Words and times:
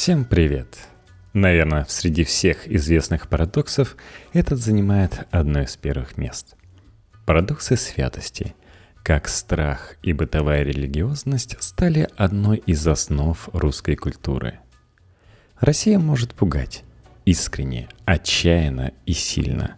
Всем 0.00 0.24
привет! 0.24 0.78
Наверное, 1.32 1.84
среди 1.88 2.22
всех 2.22 2.68
известных 2.68 3.28
парадоксов 3.28 3.96
этот 4.32 4.60
занимает 4.60 5.26
одно 5.32 5.62
из 5.62 5.76
первых 5.76 6.16
мест. 6.16 6.54
Парадоксы 7.26 7.76
святости, 7.76 8.54
как 9.02 9.26
страх 9.26 9.96
и 10.04 10.12
бытовая 10.12 10.62
религиозность 10.62 11.60
стали 11.60 12.08
одной 12.16 12.58
из 12.58 12.86
основ 12.86 13.48
русской 13.52 13.96
культуры. 13.96 14.60
Россия 15.58 15.98
может 15.98 16.32
пугать 16.32 16.84
искренне, 17.24 17.88
отчаянно 18.04 18.92
и 19.04 19.12
сильно 19.12 19.77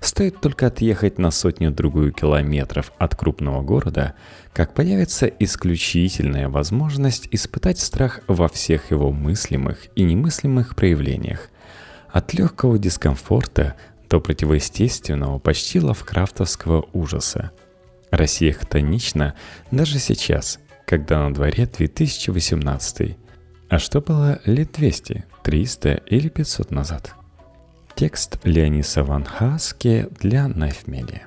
Стоит 0.00 0.40
только 0.40 0.68
отъехать 0.68 1.18
на 1.18 1.30
сотню-другую 1.30 2.12
километров 2.12 2.92
от 2.98 3.16
крупного 3.16 3.62
города, 3.62 4.14
как 4.52 4.74
появится 4.74 5.26
исключительная 5.26 6.48
возможность 6.48 7.28
испытать 7.32 7.80
страх 7.80 8.20
во 8.28 8.48
всех 8.48 8.90
его 8.90 9.10
мыслимых 9.10 9.86
и 9.96 10.04
немыслимых 10.04 10.76
проявлениях. 10.76 11.48
От 12.10 12.32
легкого 12.32 12.78
дискомфорта 12.78 13.74
до 14.08 14.20
противоестественного, 14.20 15.38
почти 15.38 15.80
лавкрафтовского 15.80 16.88
ужаса. 16.92 17.50
Россия 18.10 18.52
хтонична 18.52 19.34
даже 19.70 19.98
сейчас, 19.98 20.58
когда 20.86 21.28
на 21.28 21.34
дворе 21.34 21.66
2018. 21.66 23.16
А 23.68 23.78
что 23.78 24.00
было 24.00 24.40
лет 24.46 24.72
200, 24.72 25.26
300 25.42 25.92
или 26.06 26.28
500 26.28 26.70
назад? 26.70 27.14
Текст 27.98 28.38
Леониса 28.44 29.02
Ван 29.02 29.24
Хаске 29.24 30.08
для 30.20 30.46
Найфмедиа. 30.46 31.22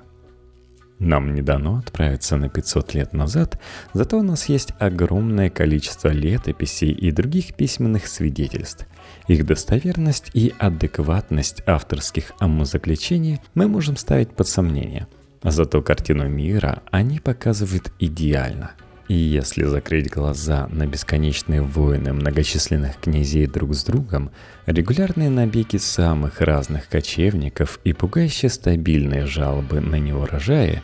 Нам 0.99 1.35
не 1.35 1.41
дано 1.41 1.80
отправиться 1.80 2.38
на 2.38 2.47
500 2.47 2.94
лет 2.94 3.11
назад, 3.11 3.59
зато 3.94 4.17
у 4.17 4.21
нас 4.21 4.47
есть 4.47 4.71
огромное 4.80 5.49
количество 5.49 6.07
летописей 6.07 6.94
и 6.94 7.11
других 7.11 7.55
письменных 7.55 8.07
свидетельств. 8.07 8.88
Их 9.27 9.45
достоверность 9.45 10.31
и 10.34 10.53
адекватность 10.59 11.61
авторских 11.66 12.31
умозаключений 12.39 13.42
мы 13.53 13.67
можем 13.67 13.97
ставить 13.97 14.30
под 14.30 14.47
сомнение. 14.47 15.08
Зато 15.44 15.81
картину 15.81 16.30
мира 16.30 16.83
они 16.89 17.19
показывают 17.19 17.92
идеально– 17.99 18.72
и 19.12 19.14
если 19.14 19.66
закрыть 19.66 20.09
глаза 20.09 20.70
на 20.72 20.88
бесконечные 20.88 21.62
войны 21.62 22.14
многочисленных 22.14 22.95
князей 22.95 23.45
друг 23.45 23.76
с 23.76 23.84
другом, 23.84 24.31
регулярные 24.66 25.30
набеги 25.30 25.76
самых 25.76 26.40
разных 26.40 26.88
кочевников 26.88 27.82
и 27.84 27.92
пугающе 27.92 28.48
стабильные 28.48 29.26
жалобы 29.26 29.82
на 29.82 29.95
неурожаи, 29.95 30.82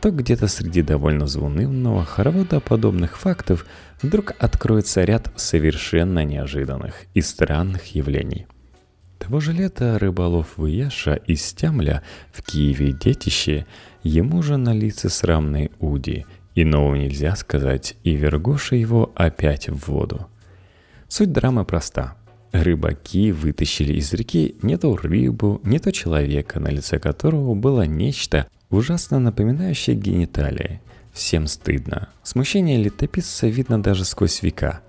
то 0.00 0.10
где-то 0.10 0.48
среди 0.48 0.80
довольно 0.80 1.26
заунывного 1.26 2.02
хоровода 2.06 2.60
подобных 2.60 3.18
фактов 3.18 3.66
вдруг 4.00 4.32
откроется 4.38 5.04
ряд 5.04 5.30
совершенно 5.36 6.24
неожиданных 6.24 7.04
и 7.12 7.20
странных 7.20 7.94
явлений. 7.94 8.46
Того 9.18 9.38
же 9.40 9.52
лета 9.52 9.98
рыболов 9.98 10.56
Выеша 10.56 11.16
из 11.26 11.44
Стямля 11.44 12.02
в 12.32 12.42
Киеве 12.42 12.94
детище 12.94 13.66
ему 14.02 14.42
же 14.42 14.56
на 14.56 14.72
лице 14.72 15.10
срамной 15.10 15.70
Уди– 15.78 16.24
Иного 16.58 16.94
нельзя 16.94 17.36
сказать, 17.36 17.96
и 18.02 18.16
Вергоша 18.16 18.76
его 18.76 19.12
опять 19.14 19.68
в 19.68 19.90
воду. 19.90 20.26
Суть 21.06 21.30
драмы 21.30 21.66
проста. 21.66 22.16
Рыбаки 22.50 23.30
вытащили 23.30 23.92
из 23.92 24.10
реки 24.14 24.56
не 24.62 24.78
то 24.78 24.96
рыбу, 24.96 25.60
не 25.64 25.78
то 25.78 25.92
человека, 25.92 26.58
на 26.58 26.68
лице 26.68 26.98
которого 26.98 27.54
было 27.54 27.82
нечто, 27.82 28.48
ужасно 28.70 29.18
напоминающее 29.18 29.94
гениталии. 29.94 30.80
Всем 31.12 31.46
стыдно. 31.46 32.08
Смущение 32.22 32.78
летописца 32.78 33.48
видно 33.48 33.82
даже 33.82 34.06
сквозь 34.06 34.42
века. 34.42 34.80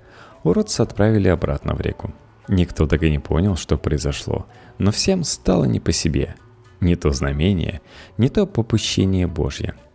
Уродца 0.43 0.83
отправили 0.83 1.27
обратно 1.27 1.75
в 1.75 1.81
реку. 1.81 2.13
Никто 2.47 2.87
так 2.87 3.03
и 3.03 3.11
не 3.11 3.19
понял, 3.19 3.57
что 3.57 3.77
произошло, 3.77 4.47
но 4.77 4.93
всем 4.93 5.25
стало 5.25 5.65
не 5.65 5.81
по 5.81 5.91
себе. 5.91 6.35
Не 6.79 6.95
то 6.95 7.11
знамение, 7.11 7.81
не 8.17 8.29
то 8.29 8.45
попущение 8.45 9.27
Божье– 9.27 9.75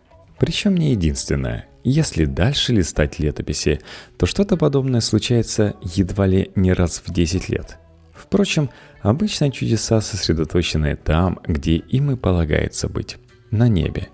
причем 0.43 0.75
не 0.75 0.91
единственное. 0.91 1.67
Если 1.83 2.23
дальше 2.25 2.71
листать 2.71 3.19
летописи, 3.19 3.81
то 4.17 4.25
что-то 4.25 4.55
подобное 4.55 5.01
случается 5.01 5.75
едва 5.81 6.25
ли 6.25 6.51
не 6.55 6.71
раз 6.71 7.01
в 7.05 7.11
10 7.11 7.49
лет. 7.49 7.77
Впрочем, 8.13 8.69
обычно 9.01 9.51
чудеса 9.51 9.99
сосредоточены 9.99 10.95
там, 10.95 11.39
где 11.45 11.75
им 11.75 12.11
и 12.11 12.15
полагается 12.15 12.87
быть– 12.87 13.17
на 13.51 13.67
небе. 13.67 14.07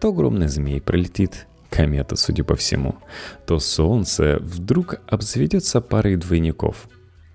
То 0.00 0.08
огромный 0.08 0.48
змей 0.48 0.80
пролетит, 0.80 1.46
комета, 1.70 2.16
судя 2.16 2.42
по 2.42 2.56
всему, 2.56 2.96
то 3.46 3.60
солнце 3.60 4.38
вдруг 4.40 4.96
обзаведется 5.06 5.80
парой 5.80 6.16
двойников, 6.16 6.88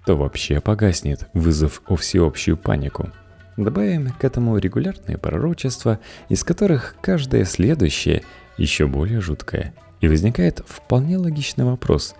то 0.05 0.15
вообще 0.15 0.59
погаснет, 0.59 1.27
вызвав 1.33 1.81
всеобщую 1.97 2.57
панику– 2.57 3.09
Добавим 3.59 4.11
к 4.11 4.23
этому 4.23 4.57
регулярные 4.57 5.17
пророчества, 5.17 5.99
из 6.29 6.45
которых 6.45 6.95
каждое 7.01 7.43
следующее 7.43 8.23
еще 8.59 8.87
более 8.87 9.21
жуткое. 9.21 9.73
И 10.01 10.07
возникает 10.07 10.61
вполне 10.67 11.17
логичный 11.17 11.65
вопрос, 11.65 12.15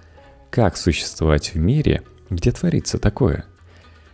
как 0.49 0.77
существовать 0.77 1.53
в 1.53 1.57
мире, 1.57 2.01
где 2.29 2.51
творится 2.51 2.97
такое? 2.97 3.45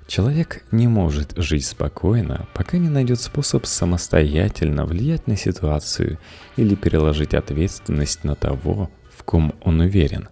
Человек 0.07 0.63
не 0.71 0.87
может 0.87 1.33
жить 1.35 1.65
спокойно, 1.65 2.47
пока 2.53 2.77
не 2.77 2.89
найдет 2.89 3.19
способ 3.19 3.65
самостоятельно 3.65 4.85
влиять 4.85 5.25
на 5.25 5.35
ситуацию 5.35 6.19
или 6.57 6.75
переложить 6.75 7.33
ответственность 7.33 8.23
на 8.23 8.35
того, 8.35 8.91
в 9.17 9.23
ком 9.23 9.55
он 9.61 9.79
уверен. 9.79 10.29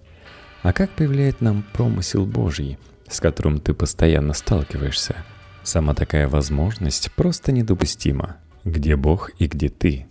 А 0.62 0.74
как 0.74 0.92
появляет 0.92 1.42
нам 1.42 1.66
промысел 1.74 2.26
Божий, 2.26 2.78
с 3.08 3.20
которым 3.20 3.60
ты 3.60 3.74
постоянно 3.74 4.34
сталкиваешься– 4.34 5.16
Сама 5.64 5.94
такая 5.94 6.28
возможность 6.28 7.10
просто 7.14 7.54
недопустима. 7.54 8.36
Где 8.66 8.98
Бог 8.98 9.32
и 9.40 9.48
где 9.48 9.70
ты? 9.70 10.08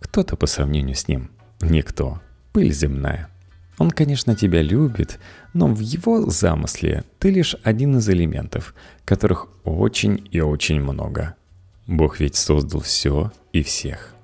Кто-то 0.00 0.36
по 0.36 0.46
сравнению 0.46 0.94
с 0.94 1.08
Ним? 1.08 1.30
Никто. 1.60 2.20
Пыль 2.52 2.72
земная. 2.72 3.28
Он, 3.78 3.90
конечно, 3.90 4.34
тебя 4.34 4.62
любит, 4.62 5.18
но 5.52 5.66
в 5.66 5.80
его 5.80 6.30
замысле 6.30 7.04
ты 7.18 7.30
лишь 7.30 7.56
один 7.62 7.98
из 7.98 8.08
элементов, 8.08 8.74
которых 9.04 9.48
очень 9.64 10.26
и 10.30 10.40
очень 10.40 10.80
много. 10.80 11.34
Бог 11.86 12.20
ведь 12.20 12.36
создал 12.36 12.80
все 12.80 13.32
и 13.52 13.62
всех. 13.62 14.14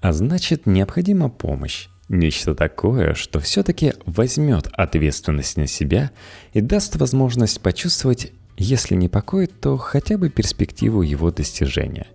А 0.00 0.12
значит, 0.12 0.66
необходима 0.66 1.28
помощь. 1.28 1.88
Нечто 2.08 2.54
такое, 2.54 3.14
что 3.14 3.40
все-таки 3.40 3.94
возьмет 4.04 4.68
ответственность 4.72 5.56
на 5.56 5.66
себя 5.66 6.10
и 6.52 6.60
даст 6.60 6.96
возможность 6.96 7.60
почувствовать 7.60 8.32
если 8.56 8.94
не 8.94 9.08
покой, 9.08 9.46
то 9.46 9.76
хотя 9.76 10.16
бы 10.16 10.30
перспективу 10.30 11.02
его 11.02 11.30
достижения. 11.30 12.06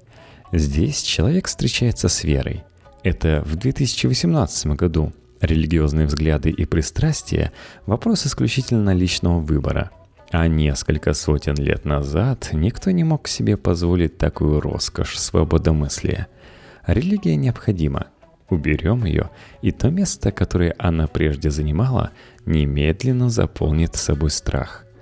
Здесь 0.52 1.02
человек 1.02 1.48
встречается 1.48 2.08
с 2.08 2.24
верой. 2.24 2.64
Это 3.04 3.42
в 3.46 3.56
2018 3.56 4.68
году. 4.68 5.14
Религиозные 5.40 6.06
взгляды 6.06 6.50
и 6.50 6.66
пристрастия– 6.66 7.54
вопрос 7.86 8.26
исключительно 8.26 8.94
личного 8.94 9.40
выбора. 9.40 9.92
А 10.32 10.48
несколько 10.48 11.14
сотен 11.14 11.56
лет 11.56 11.86
назад 11.86 12.50
никто 12.52 12.92
не 12.92 13.06
мог 13.06 13.28
себе 13.30 13.56
позволить 13.56 14.18
такую 14.18 14.60
роскошь 14.60 15.18
свободомыслия. 15.18 16.28
Религия 16.86 17.38
необходима. 17.38 18.08
Уберем 18.50 19.06
ее, 19.06 19.30
и 19.62 19.72
то 19.72 19.90
место, 19.90 20.32
которое 20.32 20.76
она 20.78 21.08
прежде 21.08 21.52
занимала, 21.52 22.12
немедленно 22.46 23.30
заполнит 23.30 23.96
собой 23.96 24.32
страх– 24.32 24.86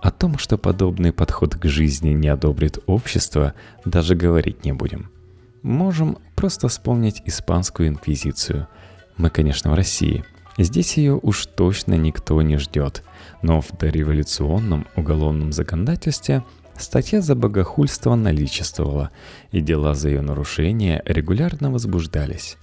о 0.00 0.10
том, 0.10 0.38
что 0.38 0.56
подобный 0.56 1.12
подход 1.12 1.54
к 1.56 1.66
жизни 1.66 2.10
не 2.10 2.28
одобрит 2.28 2.78
общество, 2.86 3.54
даже 3.84 4.14
говорить 4.14 4.64
не 4.64 4.72
будем. 4.72 5.10
Можем 5.62 6.18
просто 6.36 6.68
вспомнить 6.68 7.22
испанскую 7.26 7.88
инквизицию. 7.88 8.66
Мы, 9.16 9.30
конечно, 9.30 9.70
в 9.70 9.74
России. 9.74 10.24
Здесь 10.56 10.96
ее 10.96 11.18
уж 11.20 11.46
точно 11.46 11.94
никто 11.94 12.40
не 12.42 12.56
ждет. 12.56 13.04
Но 13.42 13.60
в 13.60 13.70
дореволюционном 13.76 14.86
уголовном 14.96 15.52
законодательстве 15.52 16.42
статья 16.76 17.20
за 17.20 17.34
богохульство 17.34 18.14
наличествовала, 18.14 19.10
и 19.52 19.60
дела 19.60 19.94
за 19.94 20.08
ее 20.08 20.22
нарушение 20.22 21.02
регулярно 21.04 21.70
возбуждались. 21.70 22.56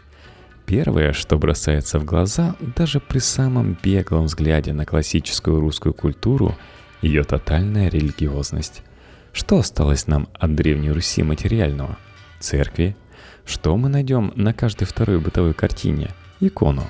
Первое, 0.66 1.14
что 1.14 1.38
бросается 1.38 2.00
в 2.00 2.06
глаза 2.06 2.56
даже 2.76 3.00
при 3.00 3.20
самом 3.20 3.78
беглом 3.82 4.26
взгляде 4.26 4.74
на 4.74 4.86
классическую 4.86 5.60
русскую 5.60 5.94
культуру– 5.94 6.56
ее 7.02 7.24
тотальная 7.24 7.90
религиозность. 7.90 8.82
Что 9.32 9.60
осталось 9.60 10.08
нам 10.08 10.28
от 10.34 10.56
Древней 10.56 10.92
Руси 10.92 11.22
материального? 11.24 11.98
Церкви? 12.40 12.96
Что 13.46 13.78
мы 13.78 13.90
найдем 13.90 14.34
на 14.36 14.54
каждой 14.54 14.86
второй 14.86 15.20
бытовой 15.20 15.54
картине? 15.54 16.10
Икону. 16.40 16.86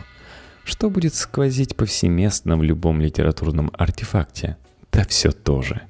Что 0.64 0.90
будет 0.90 1.14
сквозить 1.16 1.76
повсеместно 1.76 2.58
в 2.58 2.64
любом 2.64 3.00
литературном 3.00 3.72
артефакте? 3.78 4.58
Да 4.92 5.06
все 5.06 5.32
то 5.32 5.62
же. 5.62 5.82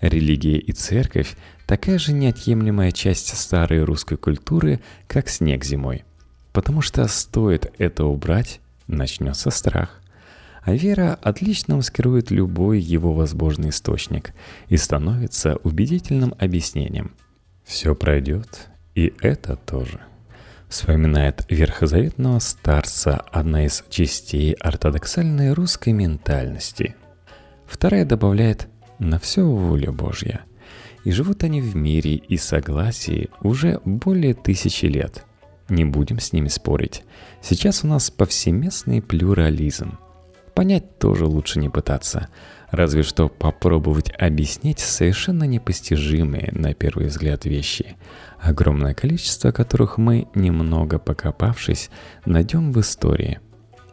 Религия 0.00 0.58
и 0.58 0.72
церковь– 0.72 1.36
такая 1.66 1.98
же 1.98 2.12
неотъемлемая 2.12 2.90
часть 2.90 3.36
старой 3.36 3.84
русской 3.84 4.16
культуры, 4.16 4.80
как 5.06 5.28
снег 5.28 5.64
зимой. 5.64 6.04
Потому 6.52 6.82
что 6.82 7.06
стоит 7.06 7.72
это 7.78 8.04
убрать, 8.04 8.60
начнется 8.88 9.50
страх. 9.50 10.00
а 10.62 10.72
вера 10.74 11.18
отлично 11.22 11.76
маскирует 11.76 12.30
любой 12.30 12.80
его 12.80 13.14
возможный 13.14 13.70
источник 13.70 14.32
и 14.68 14.76
становится 14.76 15.56
убедительным 15.62 16.34
объяснением. 16.38 17.12
Все 17.64 17.94
пройдет, 17.94 18.68
и 19.00 19.14
это 19.22 19.56
тоже. 19.56 19.98
Вспоминает 20.68 21.46
верхозаветного 21.48 22.38
старца 22.38 23.16
одна 23.32 23.64
из 23.64 23.82
частей 23.88 24.52
ортодоксальной 24.52 25.54
русской 25.54 25.94
ментальности. 25.94 26.96
Вторая 27.66 28.04
добавляет 28.04 28.68
«на 28.98 29.18
все 29.18 29.42
воля 29.42 29.90
Божья». 29.90 30.42
И 31.04 31.12
живут 31.12 31.44
они 31.44 31.62
в 31.62 31.74
мире 31.74 32.16
и 32.16 32.36
согласии 32.36 33.30
уже 33.40 33.80
более 33.86 34.34
тысячи 34.34 34.84
лет. 34.84 35.24
Не 35.70 35.86
будем 35.86 36.20
с 36.20 36.34
ними 36.34 36.48
спорить. 36.48 37.04
Сейчас 37.40 37.84
у 37.84 37.86
нас 37.86 38.10
повсеместный 38.10 39.00
плюрализм– 39.00 39.98
Понять 40.60 40.98
тоже 40.98 41.24
лучше 41.24 41.58
не 41.58 41.70
пытаться, 41.70 42.28
разве 42.70 43.02
что 43.02 43.30
попробовать 43.30 44.12
объяснить 44.18 44.78
совершенно 44.78 45.44
непостижимые 45.44 46.50
на 46.52 46.74
первый 46.74 47.06
взгляд 47.06 47.46
вещи, 47.46 47.96
огромное 48.42 48.94
количество 48.94 49.52
которых 49.52 49.98
мы, 49.98 50.28
немного 50.34 50.98
покопавшись, 50.98 51.90
найдем 52.24 52.72
в 52.72 52.80
истории. 52.80 53.40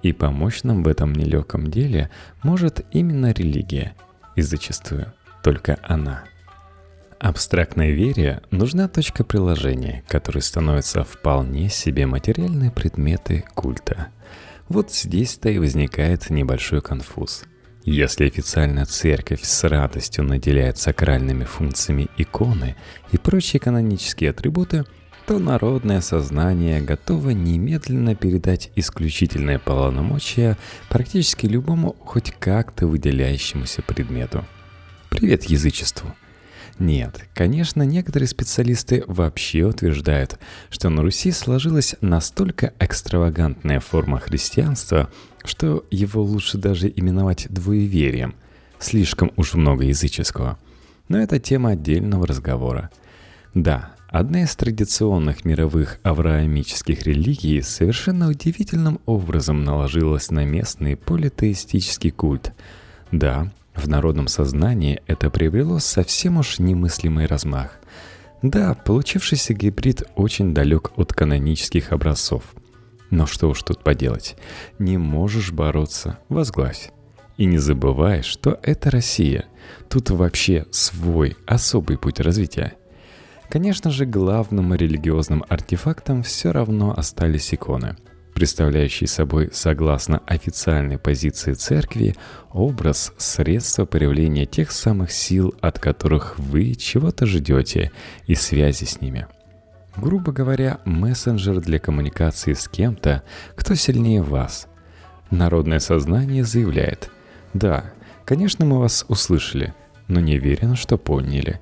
И 0.04 0.14
помочь 0.14 0.64
нам 0.64 0.84
в 0.84 0.88
этом 0.88 1.14
нелегком 1.14 1.70
деле 1.70 2.10
может 2.44 2.86
именно 2.92 3.32
религия, 3.32 3.96
и 4.36 4.42
зачастую 4.42 5.14
только 5.44 5.78
она. 5.82 6.24
Абстрактной 7.20 7.92
вере 7.92 8.42
нужна 8.52 8.88
точка 8.88 9.24
приложения, 9.24 10.04
которой 10.08 10.42
становятся 10.42 11.04
вполне 11.04 11.70
себе 11.70 12.06
материальные 12.06 12.72
предметы 12.72 13.44
культа– 13.56 14.08
вот 14.70 14.92
здесь-то 14.92 15.50
и 15.50 15.60
возникает 15.60 16.30
небольшой 16.30 16.82
конфуз. 16.82 17.44
Если 17.90 18.26
официальная 18.26 18.84
церковь 18.84 19.44
с 19.44 19.64
радостью 19.64 20.26
наделяет 20.26 20.78
сакральными 20.78 21.46
функциями 21.46 22.10
иконы 22.18 22.76
и 23.14 23.18
прочие 23.18 23.62
канонические 23.62 24.32
атрибуты, 24.32 24.84
то 25.26 25.40
народное 25.40 26.02
сознание 26.02 26.82
готово 26.82 27.30
немедленно 27.30 28.14
передать 28.14 28.72
исключительное 28.76 29.58
полномочия 29.58 30.58
практически 30.90 31.46
любому 31.46 31.96
хоть 32.02 32.32
как-то 32.32 32.88
выделяющемуся 32.88 33.82
предмету. 33.82 34.44
Привет 35.10 35.46
язычеству! 35.46 36.14
Нет, 36.80 37.28
конечно, 37.34 37.82
некоторые 37.82 38.28
специалисты 38.28 39.04
вообще 39.08 39.64
утверждают, 39.64 40.38
что 40.70 40.90
на 40.90 41.02
Руси 41.02 41.32
сложилась 41.32 41.96
настолько 42.02 42.74
экстравагантная 42.80 43.80
форма 43.80 44.20
христианства, 44.20 45.10
что 45.44 45.86
его 45.90 46.22
лучше 46.22 46.60
даже 46.60 46.92
именовать 46.96 47.48
двуеверием. 47.50 48.36
Слишком 48.78 49.32
уж 49.38 49.56
много 49.56 49.86
языческого. 49.86 50.60
Но 51.10 51.18
это 51.18 51.40
тема 51.40 51.72
отдельного 51.72 52.28
разговора. 52.28 52.92
Да, 53.56 53.94
одна 54.10 54.44
из 54.44 54.56
традиционных 54.56 55.46
мировых 55.46 56.00
авраамических 56.04 57.08
религий 57.08 57.64
совершенно 57.64 58.30
удивительным 58.30 59.00
образом 59.08 59.64
наложилась 59.64 60.30
на 60.30 60.46
местный 60.46 60.96
политеистический 60.96 62.12
культ. 62.12 62.54
Да, 63.12 63.52
в 63.78 63.88
народном 63.88 64.28
сознании 64.28 65.02
это 65.08 65.30
приобрело 65.30 65.80
совсем 65.80 66.38
уж 66.38 66.60
немыслимый 66.60 67.26
размах. 67.26 67.80
Да, 68.42 68.74
получившийся 68.74 69.54
гибрид 69.54 70.04
очень 70.16 70.54
далек 70.54 70.92
от 70.98 71.14
канонических 71.14 71.92
образцов. 71.92 72.44
Но 73.10 73.26
что 73.26 73.50
уж 73.50 73.62
тут 73.64 73.84
поделать. 73.84 74.36
Не 74.80 74.98
можешь 74.98 75.52
бороться, 75.52 76.20
возглавь. 76.28 76.92
И 77.38 77.46
не 77.46 77.58
забывай, 77.58 78.24
что 78.24 78.60
это 78.64 78.90
Россия. 78.92 79.46
Тут 79.90 80.10
вообще 80.10 80.66
свой, 80.72 81.38
особый 81.46 81.98
путь 81.98 82.20
развития. 82.20 82.74
Конечно 83.50 83.92
же, 83.92 84.06
главным 84.06 84.74
религиозным 84.74 85.46
артефактом 85.48 86.24
все 86.24 86.52
равно 86.52 86.94
остались 86.98 87.54
иконы– 87.54 87.96
представляющий 88.38 89.08
собой, 89.08 89.50
согласно 89.52 90.22
официальной 90.28 91.00
позиции 91.00 91.54
церкви, 91.54 92.16
образ 92.52 93.12
средства 93.18 93.86
проявления 93.86 94.46
тех 94.46 94.72
самых 94.72 95.12
сил, 95.12 95.56
от 95.60 95.80
которых 95.80 96.38
вы 96.38 96.76
чего-то 96.76 97.26
ждете, 97.26 97.92
и 98.28 98.36
связи 98.36 98.84
с 98.84 99.02
ними. 99.02 99.26
Грубо 99.96 100.32
говоря, 100.32 100.78
мессенджер 100.86 101.62
для 101.62 101.80
коммуникации 101.80 102.54
с 102.54 102.68
кем-то, 102.68 103.24
кто 103.56 103.74
сильнее 103.74 104.22
вас. 104.22 104.68
Народное 105.32 105.80
сознание 105.80 106.44
заявляет, 106.44 107.10
да, 107.56 107.92
конечно, 108.24 108.66
мы 108.66 108.78
вас 108.78 109.04
услышали, 109.08 109.74
но 110.08 110.20
не 110.20 110.38
уверен, 110.38 110.76
что 110.76 111.00
поняли. 111.00 111.60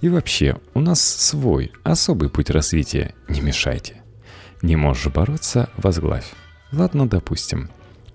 И 0.00 0.08
вообще, 0.08 0.56
у 0.74 0.80
нас 0.80 1.00
свой, 1.00 1.70
особый 1.84 2.30
путь 2.30 2.50
развития, 2.50 3.14
не 3.28 3.40
мешайте. 3.40 4.02
Не 4.62 4.76
можешь 4.76 5.12
бороться– 5.12 5.68
возглавь. 5.76 6.32
Ладно, 6.72 7.08
допустим. 7.08 7.70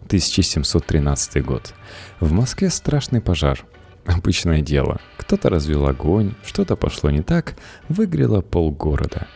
1713 0.08 1.44
год. 1.46 1.74
В 2.20 2.32
Москве 2.32 2.70
страшный 2.70 3.22
пожар. 3.22 3.64
Обычное 4.06 4.62
дело. 4.62 5.00
Кто-то 5.18 5.50
развел 5.50 5.88
огонь, 5.88 6.34
что-то 6.44 6.76
пошло 6.76 7.12
не 7.12 7.22
так, 7.22 7.56
выгорело 7.88 8.42
полгорода. 8.42 9.28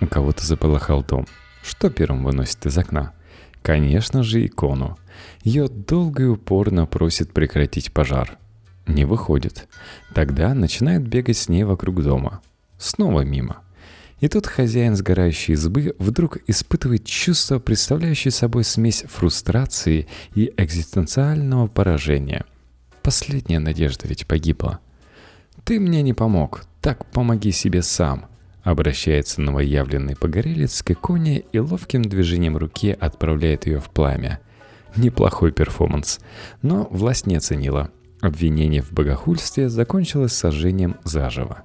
У 0.00 0.06
кого-то 0.06 0.46
заполыхал 0.46 1.02
дом. 1.02 1.26
Что 1.62 1.90
первым 1.90 2.24
выносит 2.24 2.64
из 2.66 2.78
окна? 2.78 3.12
Конечно 3.62 4.22
же, 4.22 4.46
икону. 4.46 4.98
Ее 5.42 5.68
долго 5.68 6.22
и 6.22 6.26
упорно 6.26 6.86
просит 6.86 7.32
прекратить 7.32 7.92
пожар. 7.92 8.38
Не 8.86 9.04
выходит. 9.04 9.68
Тогда 10.14 10.54
начинает 10.54 11.06
бегать 11.06 11.38
с 11.38 11.48
ней 11.48 11.64
вокруг 11.64 12.02
дома. 12.02 12.40
Снова 12.78 13.22
мимо. 13.22 13.63
И 14.24 14.28
тут 14.28 14.46
хозяин 14.46 14.96
сгорающей 14.96 15.52
избы 15.52 15.94
вдруг 15.98 16.38
испытывает 16.46 17.04
чувство, 17.04 17.58
представляющее 17.58 18.32
собой 18.32 18.64
смесь 18.64 19.04
фрустрации 19.06 20.06
и 20.34 20.50
экзистенциального 20.56 21.66
поражения. 21.66 22.46
Последняя 23.02 23.58
надежда 23.58 24.08
ведь 24.08 24.26
погибла. 24.26 24.78
«Ты 25.64 25.78
мне 25.78 26.00
не 26.00 26.14
помог, 26.14 26.64
так 26.80 27.04
помоги 27.04 27.52
себе 27.52 27.82
сам», 27.82 28.24
обращается 28.62 29.42
новоявленный 29.42 30.16
погорелец 30.16 30.82
к 30.82 30.92
иконе 30.92 31.40
и 31.52 31.58
ловким 31.58 32.00
движением 32.00 32.56
руки 32.56 32.96
отправляет 32.98 33.66
ее 33.66 33.78
в 33.78 33.90
пламя. 33.90 34.40
Неплохой 34.96 35.52
перформанс, 35.52 36.18
но 36.62 36.88
власть 36.90 37.26
не 37.26 37.36
оценила. 37.36 37.90
Обвинение 38.22 38.80
в 38.80 38.90
богохульстве 38.90 39.68
закончилось 39.68 40.32
сожжением 40.32 40.96
заживо. 41.04 41.64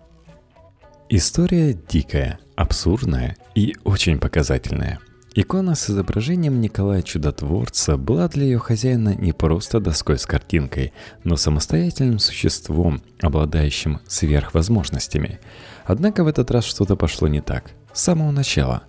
История 1.12 1.74
дикая, 1.74 2.38
абсурдная 2.56 3.36
и 3.56 3.76
очень 3.84 4.20
показательная. 4.20 5.00
Икона 5.34 5.74
с 5.74 5.90
изображением 5.90 6.62
Николая 6.62 7.02
Чудотворца 7.02 7.98
была 7.98 8.28
для 8.28 8.44
ее 8.44 8.60
хозяина 8.60 9.16
не 9.16 9.34
просто 9.34 9.80
доской 9.80 10.20
с 10.20 10.28
картинкой, 10.28 10.94
но 11.24 11.36
самостоятельным 11.36 12.20
существом, 12.20 13.02
обладающим 13.22 14.02
сверхвозможностями. 14.06 15.40
Однако 15.84 16.24
в 16.24 16.28
этот 16.28 16.52
раз 16.52 16.66
что-то 16.66 16.96
пошло 16.96 17.28
не 17.28 17.42
так. 17.42 17.72
С 17.92 18.04
самого 18.04 18.30
начала. 18.30 18.84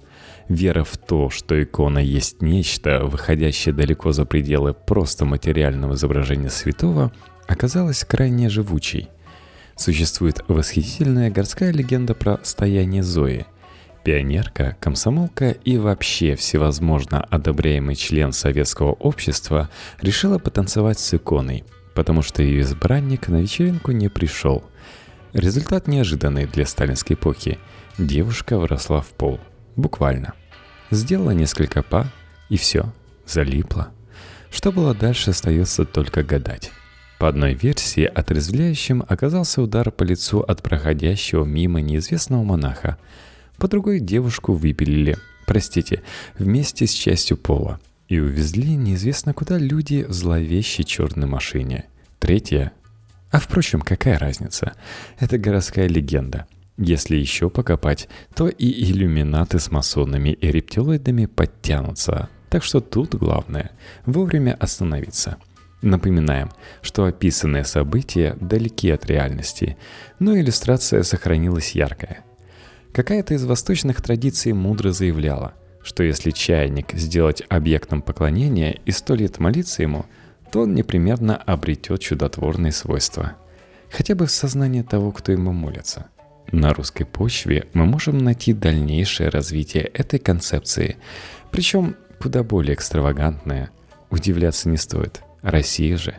Вера 0.46 0.84
в 0.84 0.98
то, 0.98 1.30
что 1.30 1.62
икона 1.62 2.00
есть 2.00 2.42
нечто, 2.42 3.06
выходящее 3.06 3.74
далеко 3.74 4.12
за 4.12 4.26
пределы 4.26 4.74
просто 4.74 5.24
материального 5.24 5.94
изображения 5.94 6.50
святого, 6.50 7.12
оказалась 7.48 8.04
крайне 8.04 8.50
живучей– 8.50 9.08
Существует 9.80 10.44
восхитительная 10.46 11.30
городская 11.30 11.72
легенда 11.72 12.12
про 12.14 12.38
стояние 12.42 13.02
Зои. 13.02 13.46
Пионерка, 14.04 14.76
комсомолка 14.78 15.52
и 15.52 15.78
вообще 15.78 16.37
всевозможно 16.37 17.22
одобряемый 17.22 17.94
член 17.94 18.32
советского 18.32 18.92
общества 18.92 19.70
решила 20.02 20.38
потанцевать 20.38 20.99
с 20.99 21.14
иконой, 21.14 21.64
потому 21.94 22.20
что 22.20 22.42
ее 22.42 22.60
избранник 22.60 23.28
на 23.28 23.40
вечеринку 23.40 23.92
не 23.92 24.10
пришел. 24.10 24.62
Результат 25.32 25.88
неожиданный 25.88 26.44
для 26.44 26.66
сталинской 26.66 27.16
эпохи. 27.16 27.58
Девушка 27.96 28.58
выросла 28.58 29.00
в 29.00 29.08
пол. 29.08 29.40
Буквально. 29.76 30.34
Сделала 30.90 31.30
несколько 31.30 31.82
па, 31.82 32.06
и 32.50 32.58
все, 32.58 32.92
залипла. 33.25 33.88
Что 34.50 34.72
было 34.72 34.94
дальше, 34.94 35.30
остается 35.30 35.87
только 35.87 36.22
гадать. 36.22 36.70
По 37.20 37.28
одной 37.28 37.52
версии, 37.52 38.04
отрезвляющим 38.04 39.04
оказался 39.06 39.60
удар 39.60 39.90
по 39.90 40.04
лицу 40.04 40.40
от 40.40 40.62
проходящего 40.62 41.44
мимо 41.44 41.82
неизвестного 41.82 42.42
монаха. 42.44 42.96
По 43.58 43.68
другой 43.68 44.00
девушку 44.00 44.54
выпилили, 44.54 45.18
простите, 45.46 46.02
вместе 46.38 46.86
с 46.86 46.92
частью 46.92 47.36
пола. 47.36 47.78
И 48.08 48.18
увезли 48.18 48.74
неизвестно 48.74 49.34
куда 49.34 49.58
люди 49.58 50.06
в 50.08 50.12
зловещей 50.12 50.82
черной 50.82 51.26
машине. 51.26 51.84
Третья. 52.18 52.72
А 53.30 53.38
впрочем, 53.38 53.82
какая 53.82 54.18
разница? 54.18 54.72
Это 55.18 55.36
городская 55.36 55.88
легенда. 55.88 56.46
Если 56.78 57.16
еще 57.16 57.50
покопать, 57.50 58.08
то 58.34 58.48
и 58.48 58.90
иллюминаты 58.90 59.58
с 59.58 59.70
масонами 59.70 60.30
и 60.30 60.50
рептилоидами 60.50 61.26
подтянутся. 61.26 62.30
Так 62.48 62.64
что 62.64 62.80
тут 62.80 63.14
главное– 63.14 63.72
вовремя 64.06 64.56
остановиться– 64.58 65.36
Напоминаем, 65.82 66.50
что 66.82 67.04
описанные 67.04 67.64
события 67.64 68.37
далеки 68.38 68.90
от 68.90 69.06
реальности, 69.06 69.78
но 70.18 70.38
иллюстрация 70.38 71.02
сохранилась 71.02 71.72
яркая. 71.72 72.22
Какая-то 72.92 73.34
из 73.34 73.44
восточных 73.44 74.02
традиций 74.02 74.52
мудро 74.52 74.92
заявляла, 74.92 75.54
что 75.82 76.02
если 76.02 76.32
чайник 76.32 76.92
сделать 76.92 77.42
объектом 77.49 78.02
поклонения 78.02 78.78
и 78.84 78.90
сто 78.90 79.14
лет 79.14 79.38
молиться 79.38 79.80
ему, 79.80 80.04
то 80.52 80.62
он 80.62 80.75
непременно 80.75 81.37
обретет 81.37 82.00
чудотворные 82.00 82.72
свойства. 82.72 83.37
Хотя 83.90 84.14
бы 84.14 84.26
в 84.26 84.30
сознании 84.30 84.82
того, 84.82 85.12
кто 85.12 85.32
ему 85.32 85.52
молится. 85.52 86.08
На 86.52 86.75
русской 86.75 87.04
почве 87.04 87.68
мы 87.72 87.87
можем 87.87 88.18
найти 88.18 88.52
дальнейшее 88.52 89.30
развитие 89.30 89.84
этой 89.84 90.18
концепции, 90.18 90.96
причем 91.50 91.96
куда 92.20 92.42
более 92.42 92.75
экстравагантное. 92.75 93.70
Удивляться 94.10 94.68
не 94.68 94.76
стоит– 94.76 95.22
Россия 95.42 95.97
же. 95.97 96.14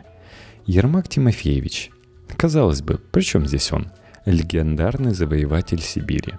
Ермак 0.66 1.08
Тимофеевич. 1.08 1.90
Казалось 2.36 2.82
бы, 2.82 2.98
при 2.98 3.22
чем 3.22 3.46
здесь 3.46 3.72
он? 3.72 3.88
Легендарный 4.24 5.14
завоеватель 5.14 5.80
Сибири. 5.80 6.34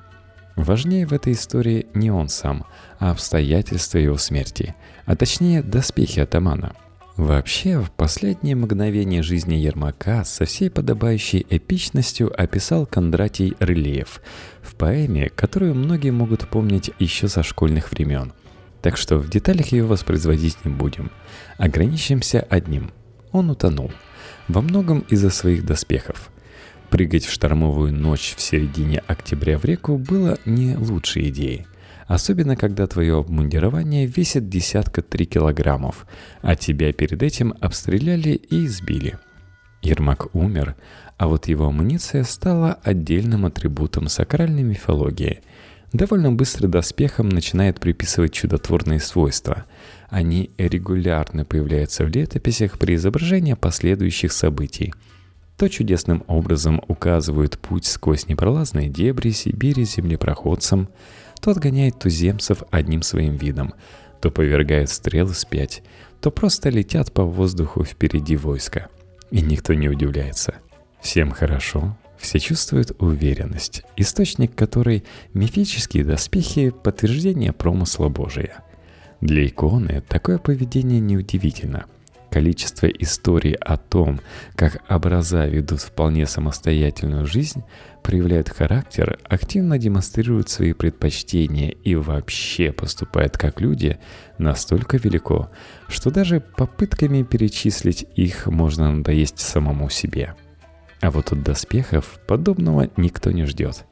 Важнее 0.55 1.07
в 1.07 1.13
этой 1.13 1.33
истории 1.33 1.87
не 1.93 2.11
он 2.11 2.29
сам, 2.29 2.65
а 2.99 3.11
обстоятельства 3.11 3.97
его 3.97 4.17
смерти, 4.17 4.75
а 5.05 5.15
точнее 5.15 5.63
доспехи 5.63 6.19
атамана. 6.19 6.75
Вообще, 7.17 7.79
в 7.79 7.91
последние 7.91 8.55
мгновения 8.55 9.21
жизни 9.21 9.55
Ермака 9.55 10.23
со 10.25 10.45
всей 10.45 10.69
подобающей 10.69 11.45
эпичностью 11.47 12.31
описал 12.41 12.85
Кондратий 12.85 13.55
Рылеев 13.59 14.21
в 14.61 14.75
поэме, 14.75 15.29
которую 15.29 15.75
многие 15.75 16.11
могут 16.11 16.47
помнить 16.47 16.91
еще 16.99 17.27
со 17.27 17.43
школьных 17.43 17.91
времен– 17.91 18.33
так 18.83 18.97
что 18.97 19.17
в 19.17 19.29
деталях 19.29 19.67
ее 19.67 19.85
воспроизводить 19.85 20.57
не 20.65 20.71
будем. 20.71 21.09
Ограничимся 21.57 22.41
одним. 22.41 22.91
Он 23.31 23.49
утонул. 23.49 23.91
Во 24.49 24.61
многом 24.61 25.05
из-за 25.09 25.29
своих 25.29 25.65
доспехов. 25.65 26.29
Прыгать 26.89 27.25
в 27.25 27.31
штормовую 27.31 27.93
ночь 27.93 28.35
в 28.35 28.41
середине 28.41 29.01
октября 29.07 29.57
в 29.57 29.63
реку 29.63 29.97
было 29.97 30.37
не 30.45 30.75
лучшей 30.75 31.29
идеей. 31.29 31.65
Особенно, 32.07 32.57
когда 32.57 32.85
твое 32.85 33.17
обмундирование 33.17 34.05
весит 34.05 34.49
десятка 34.49 35.01
три 35.01 35.25
килограммов, 35.25 36.05
а 36.41 36.57
тебя 36.57 36.91
перед 36.91 37.23
этим 37.23 37.53
обстреляли 37.61 38.31
и 38.31 38.65
избили. 38.65 39.17
Ермак 39.81 40.35
умер, 40.35 40.75
а 41.17 41.27
вот 41.27 41.47
его 41.47 41.67
амуниция 41.67 42.25
стала 42.25 42.73
отдельным 42.83 43.45
атрибутом 43.45 44.09
сакральной 44.09 44.63
мифологии– 44.63 45.39
довольно 45.93 46.31
быстро 46.31 46.67
доспехам 46.67 47.29
начинает 47.29 47.79
приписывать 47.79 48.33
чудотворные 48.33 48.99
свойства. 48.99 49.65
Они 50.09 50.49
регулярно 50.57 51.45
появляются 51.45 52.03
в 52.03 52.09
летописях 52.09 52.77
при 52.77 52.95
изображении 52.95 53.53
последующих 53.53 54.33
событий. 54.33 54.93
То 55.57 55.69
чудесным 55.69 56.23
образом 56.27 56.81
указывают 56.87 57.59
путь 57.59 57.85
сквозь 57.85 58.27
непролазные 58.27 58.89
дебри 58.89 59.29
Сибири 59.29 59.85
землепроходцам, 59.85 60.89
то 61.39 61.51
отгоняет 61.51 61.99
туземцев 61.99 62.63
одним 62.71 63.03
своим 63.03 63.35
видом, 63.35 63.73
то 64.19 64.31
повергают 64.31 64.89
стрелы 64.89 65.33
спять, 65.33 65.83
то 66.21 66.31
просто 66.31 66.69
летят 66.69 67.11
по 67.11 67.23
воздуху 67.23 67.83
впереди 67.83 68.35
войска. 68.35 68.87
И 69.29 69.41
никто 69.41 69.73
не 69.73 69.89
удивляется. 69.89 70.55
Всем 71.01 71.31
хорошо, 71.31 71.97
все 72.23 72.39
чувствуют 72.39 72.91
уверенность, 72.99 73.83
источник 73.97 74.55
которой– 74.55 75.03
мифические 75.33 76.05
доспехи 76.05 76.69
подтверждения 76.69 77.51
промысла 77.51 78.07
Божия. 78.07 78.63
Для 79.19 79.45
иконы 79.45 80.01
такое 80.07 80.37
поведение 80.37 80.99
неудивительно. 80.99 81.85
Количество 82.31 82.87
историй 82.87 83.53
о 83.53 83.77
том, 83.77 84.21
как 84.55 84.81
образа 84.89 85.45
ведут 85.45 85.81
вполне 85.81 86.25
самостоятельную 86.25 87.27
жизнь, 87.27 87.61
проявляют 88.01 88.49
характер, 88.49 89.19
активно 89.25 89.77
демонстрируют 89.77 90.49
свои 90.49 90.73
предпочтения 90.73 91.69
и 91.69 91.93
вообще 91.95 92.71
поступают 92.71 93.37
как 93.37 93.61
люди, 93.61 93.99
настолько 94.37 94.97
велико, 94.97 95.51
что 95.89 96.09
даже 96.09 96.39
попытками 96.39 97.21
перечислить 97.21 98.07
их 98.15 98.47
можно 98.47 98.91
надоесть 98.91 99.39
самому 99.39 99.89
себе– 99.89 100.35
а 101.03 101.11
вот 101.11 101.33
от 101.33 101.43
доспехов 101.43 102.17
подобного 102.27 102.89
никто 102.95 103.31
не 103.31 103.43
ждет. 103.43 103.83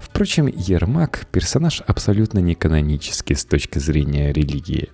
Впрочем, 0.00 0.48
Ермак– 0.48 1.28
персонаж 1.32 1.82
абсолютно 1.86 2.40
не 2.40 2.56
канонический 2.56 3.36
с 3.36 3.44
точки 3.44 3.78
зрения 3.78 4.32
религии. 4.32 4.88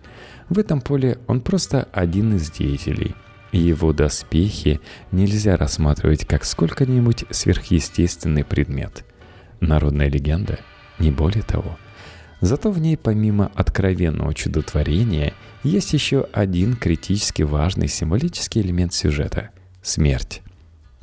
В 0.51 0.59
этом 0.59 0.83
поле 0.83 1.19
он 1.27 1.41
просто 1.41 1.89
один 1.91 2.37
из 2.37 2.51
деятелей. 2.51 3.15
Его 3.51 3.95
доспехи 3.95 4.81
нельзя 5.11 5.57
рассматривать 5.57 6.27
как 6.27 6.45
сколько-нибудь 6.45 7.25
сверхъестественный 7.31 8.45
предмет. 8.45 9.07
Народная 9.61 10.11
легенда, 10.11 10.59
не 10.99 11.11
более 11.11 11.43
того. 11.43 11.79
Зато 12.43 12.71
в 12.71 12.79
ней 12.79 12.99
помимо 12.99 13.51
откровенного 13.55 14.35
чудотворения 14.35 15.33
есть 15.63 15.95
еще 15.95 16.29
один 16.31 16.77
критически 16.77 17.41
важный 17.41 17.89
символический 17.89 18.61
элемент 18.61 18.93
сюжета– 18.93 19.49
смерть. 19.83 20.43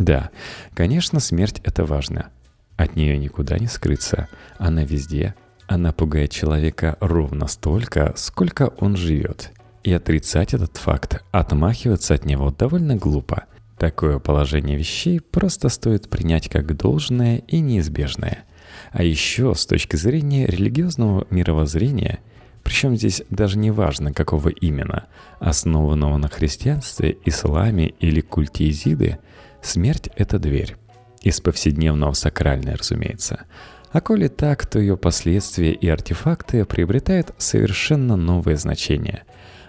Да, 0.02 0.32
конечно, 0.74 1.20
смерть— 1.20 1.62
это 1.64 1.86
важно. 1.86 2.32
От 2.76 2.96
нее 2.96 3.20
никуда 3.20 3.60
не 3.60 3.68
скрыться. 3.68 4.30
Она 4.58 4.84
везде. 4.84 5.36
Она 5.68 5.92
пугает 5.92 6.32
человека 6.32 6.98
ровно 7.00 7.46
столько, 7.48 8.14
сколько 8.16 8.74
он 8.80 8.96
живет. 8.96 9.52
И 9.84 9.94
отрицать 9.94 10.56
этот 10.56 10.78
факт, 10.78 11.24
отмахиваться 11.32 12.16
от 12.16 12.26
него 12.26 12.50
довольно 12.50 12.96
глупо. 12.96 13.46
Такое 13.78 14.18
положение 14.18 14.76
вещей 14.76 15.20
просто 15.20 15.70
стоит 15.70 16.10
принять 16.10 16.50
как 16.50 16.76
должное 16.76 17.38
и 17.48 17.60
неизбежное. 17.60 18.46
А 18.92 19.04
еще 19.04 19.54
с 19.54 19.68
точки 19.68 19.98
зрения 19.98 20.48
религиозного 20.48 21.28
мировоззрения, 21.30 22.20
причем 22.64 22.96
здесь 22.96 23.22
даже 23.30 23.60
не 23.60 23.70
важно, 23.70 24.14
какого 24.14 24.50
именно, 24.50 25.06
основанного 25.40 26.18
на 26.18 26.28
христианстве, 26.28 27.18
исламе 27.24 27.90
или 28.00 28.22
культе 28.22 28.68
Изиды– 28.68 29.20
Смерть— 29.62 30.10
это 30.16 30.40
дверь. 30.40 30.76
Из 31.22 31.40
повседневного 31.40 32.14
сакральной, 32.14 32.76
разумеется. 32.76 33.46
А 33.92 34.02
коли 34.02 34.28
так, 34.28 34.66
то 34.66 34.80
ее 34.80 34.98
последствия 34.98 35.72
и 35.74 35.88
артефакты 35.88 36.66
приобретают 36.66 37.34
совершенно 37.38 38.16
новое 38.16 38.56
значение. 38.56 39.24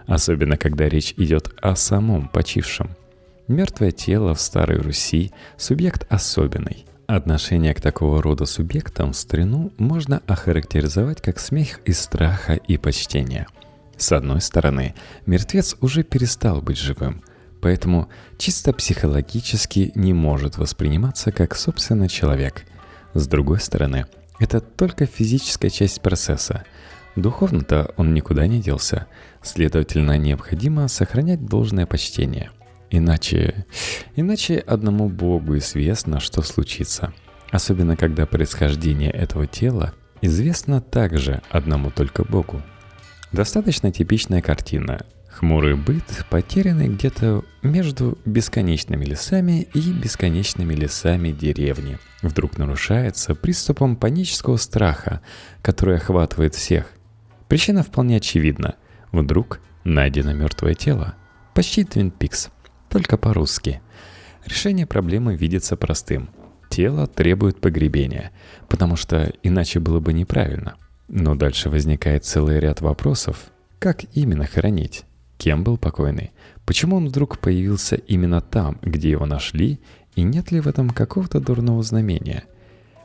Особенно, 0.07 0.57
когда 0.57 0.89
речь 0.89 1.15
идет 1.17 1.53
о 1.61 1.77
самом 1.77 2.29
почившем. 2.29 2.91
Мертвое 3.49 3.91
тело 3.91 4.35
в 4.35 4.41
Старой 4.41 4.79
Руси– 4.79 5.33
субъект 5.57 6.07
особенный. 6.11 6.87
Отношение 7.07 7.75
к 7.75 7.81
такого 7.81 8.23
рода 8.23 8.47
субъектам 8.47 9.13
в 9.13 9.17
старину 9.17 9.73
можно 9.77 10.23
охарактеризовать 10.27 11.21
как 11.21 11.39
смех 11.39 11.81
из 11.85 12.01
страха 12.01 12.55
и 12.55 12.79
почтения. 12.79 13.47
С 13.99 14.13
одной 14.13 14.41
стороны, 14.41 14.95
мертвец 15.27 15.77
уже 15.81 16.03
перестал 16.03 16.63
быть 16.63 16.79
живым– 16.79 17.23
поэтому 17.63 18.11
чисто 18.37 18.75
психологически 18.75 19.93
не 19.95 20.13
может 20.13 20.59
восприниматься 20.59 21.33
как 21.33 21.57
собственно 21.57 22.09
человек. 22.09 22.67
С 23.15 23.27
другой 23.27 23.61
стороны, 23.61 24.05
это 24.39 24.61
только 24.61 25.07
физическая 25.07 25.71
часть 25.71 26.03
процесса. 26.03 26.65
Духовно-то 27.15 27.93
он 27.97 28.13
никуда 28.13 28.47
не 28.47 28.61
делся, 28.61 29.07
следовательно, 29.43 30.19
необходимо 30.19 30.89
сохранять 30.89 31.47
должное 31.47 31.87
почтение. 31.87 32.51
Иначе... 32.91 33.65
Иначе 34.17 34.59
одному 34.59 35.09
Богу 35.09 35.57
известно, 35.59 36.21
что 36.21 36.43
случится. 36.43 37.15
Особенно, 37.51 37.97
когда 37.97 38.27
происхождение 38.27 39.11
этого 39.11 39.47
тела 39.47 39.95
известно 40.21 40.81
также 40.81 41.43
одному 41.51 41.91
только 41.91 42.25
Богу. 42.25 42.61
Достаточно 43.31 43.93
типичная 43.93 44.43
картина. 44.43 45.07
Хмурый 45.33 45.77
быт, 45.77 46.05
потерянный 46.29 46.89
где-то 46.89 47.43
между 47.63 48.19
бесконечными 48.25 49.05
лесами 49.05 49.67
и 49.75 49.93
бесконечными 49.93 50.75
лесами 50.75 51.33
деревни, 51.33 51.99
вдруг 52.21 52.59
нарушается 52.59 53.35
приступом 53.35 53.97
панического 53.97 54.57
страха, 54.59 55.23
который 55.63 55.97
охватывает 55.97 56.55
всех. 56.55 56.93
Причина 57.49 57.83
вполне 57.83 58.19
очевидна. 58.19 58.75
Вдруг 59.11 59.61
найдено 59.85 60.33
мертвое 60.33 60.75
тело. 60.75 61.15
Почти 61.55 61.85
Твин 61.85 62.11
Пикс, 62.11 62.51
только 62.89 63.17
по-русски. 63.17 63.81
Решение 64.45 64.87
проблемы 64.87 65.35
видится 65.35 65.77
простым. 65.77 66.31
Тело 66.69 67.07
требует 67.07 67.61
погребения, 67.61 68.33
потому 68.69 68.97
что 68.97 69.33
иначе 69.43 69.81
было 69.81 69.99
бы 69.99 70.13
неправильно. 70.13 70.77
Но 71.09 71.35
дальше 71.35 71.69
возникает 71.69 72.25
целый 72.25 72.61
ряд 72.61 72.81
вопросов. 72.81 73.51
Как 73.79 74.05
именно 74.15 74.47
хоронить? 74.47 75.05
Кем 75.43 75.65
был 75.65 75.77
покойный? 75.77 76.31
Почему 76.65 76.99
он 76.99 77.09
вдруг 77.09 77.41
появился 77.41 77.97
именно 77.97 78.41
там, 78.41 78.79
где 78.81 79.11
его 79.11 79.27
нашли, 79.27 79.81
и 80.15 80.23
нет 80.23 80.53
ли 80.53 80.61
в 80.61 80.69
этом 80.69 80.91
какого-то 80.91 81.41
дурного 81.41 81.83
знамения? 81.83 82.45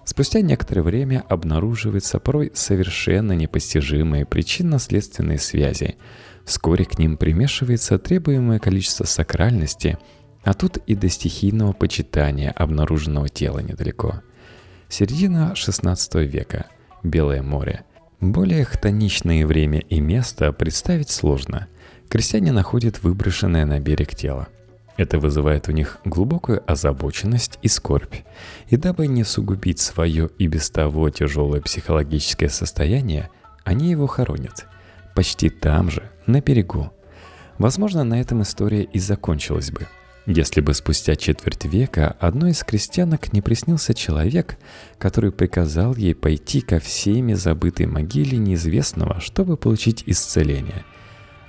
Спустя 0.06 0.42
некоторое 0.42 0.84
время 0.84 1.24
обнаруживаются 1.30 2.20
порой 2.20 2.52
совершенно 2.54 3.32
непостижимые 3.32 4.28
причинно-следственные 4.28 5.40
связи. 5.40 5.96
Вскоре 6.46 6.86
к 6.86 7.00
ним 7.00 7.18
примешивается 7.18 7.98
требуемое 7.98 8.60
количество 8.60 9.06
сакральности, 9.06 9.98
а 10.44 10.54
тут 10.54 10.78
и 10.86 10.94
до 10.94 11.10
стихийного 11.10 11.74
почитания 11.74 12.52
обнаруженного 12.52 13.30
тела 13.30 13.64
недалеко. 13.64 14.22
Середина 14.90 15.54
XVI 15.56 16.24
века. 16.24 16.68
Белое 17.02 17.42
море. 17.42 17.84
Более 18.20 18.64
хтоничное 18.64 19.48
время 19.48 19.80
и 19.80 20.00
место 20.00 20.52
представить 20.54 21.10
сложно. 21.10 21.68
Крестьяне 22.10 22.54
находят 22.54 23.04
выброшенное 23.04 23.66
на 23.66 23.80
берег 23.80 24.16
тело. 24.16 24.48
Это 24.96 25.20
вызывает 25.20 25.68
у 25.68 25.74
них 25.74 26.00
глубокую 26.06 26.64
озабоченность 26.66 27.60
и 27.62 27.68
скорбь. 27.68 28.16
И 28.70 28.78
дабы 28.78 29.08
не 29.08 29.24
сугубить 29.24 29.80
свое 29.80 30.30
и 30.40 30.48
без 30.48 30.70
того 30.70 31.10
тяжелое 31.10 31.62
психологическое 31.62 32.50
состояние, 32.50 33.30
они 33.66 33.92
его 33.92 34.08
хоронят. 34.08 34.66
Почти 35.16 35.50
там 35.50 35.92
же, 35.92 36.10
на 36.26 36.42
берегу. 36.42 36.92
Возможно, 37.58 38.04
на 38.04 38.22
этом 38.22 38.42
история 38.42 38.84
и 38.84 39.00
закончилась 39.00 39.72
бы. 39.72 39.88
Если 40.26 40.62
бы 40.62 40.74
спустя 40.74 41.16
четверть 41.16 41.66
века 41.66 42.16
одной 42.20 42.52
из 42.52 42.64
крестьянок 42.64 43.34
не 43.34 43.42
приснился 43.42 43.94
человек, 43.94 44.58
который 44.98 45.32
приказал 45.32 45.96
ей 45.96 46.16
пойти 46.16 46.62
ко 46.62 46.80
всеми 46.80 47.34
забытой 47.34 47.86
могиле 47.86 48.38
неизвестного, 48.38 49.20
чтобы 49.20 49.58
получить 49.58 50.04
исцеление– 50.06 50.86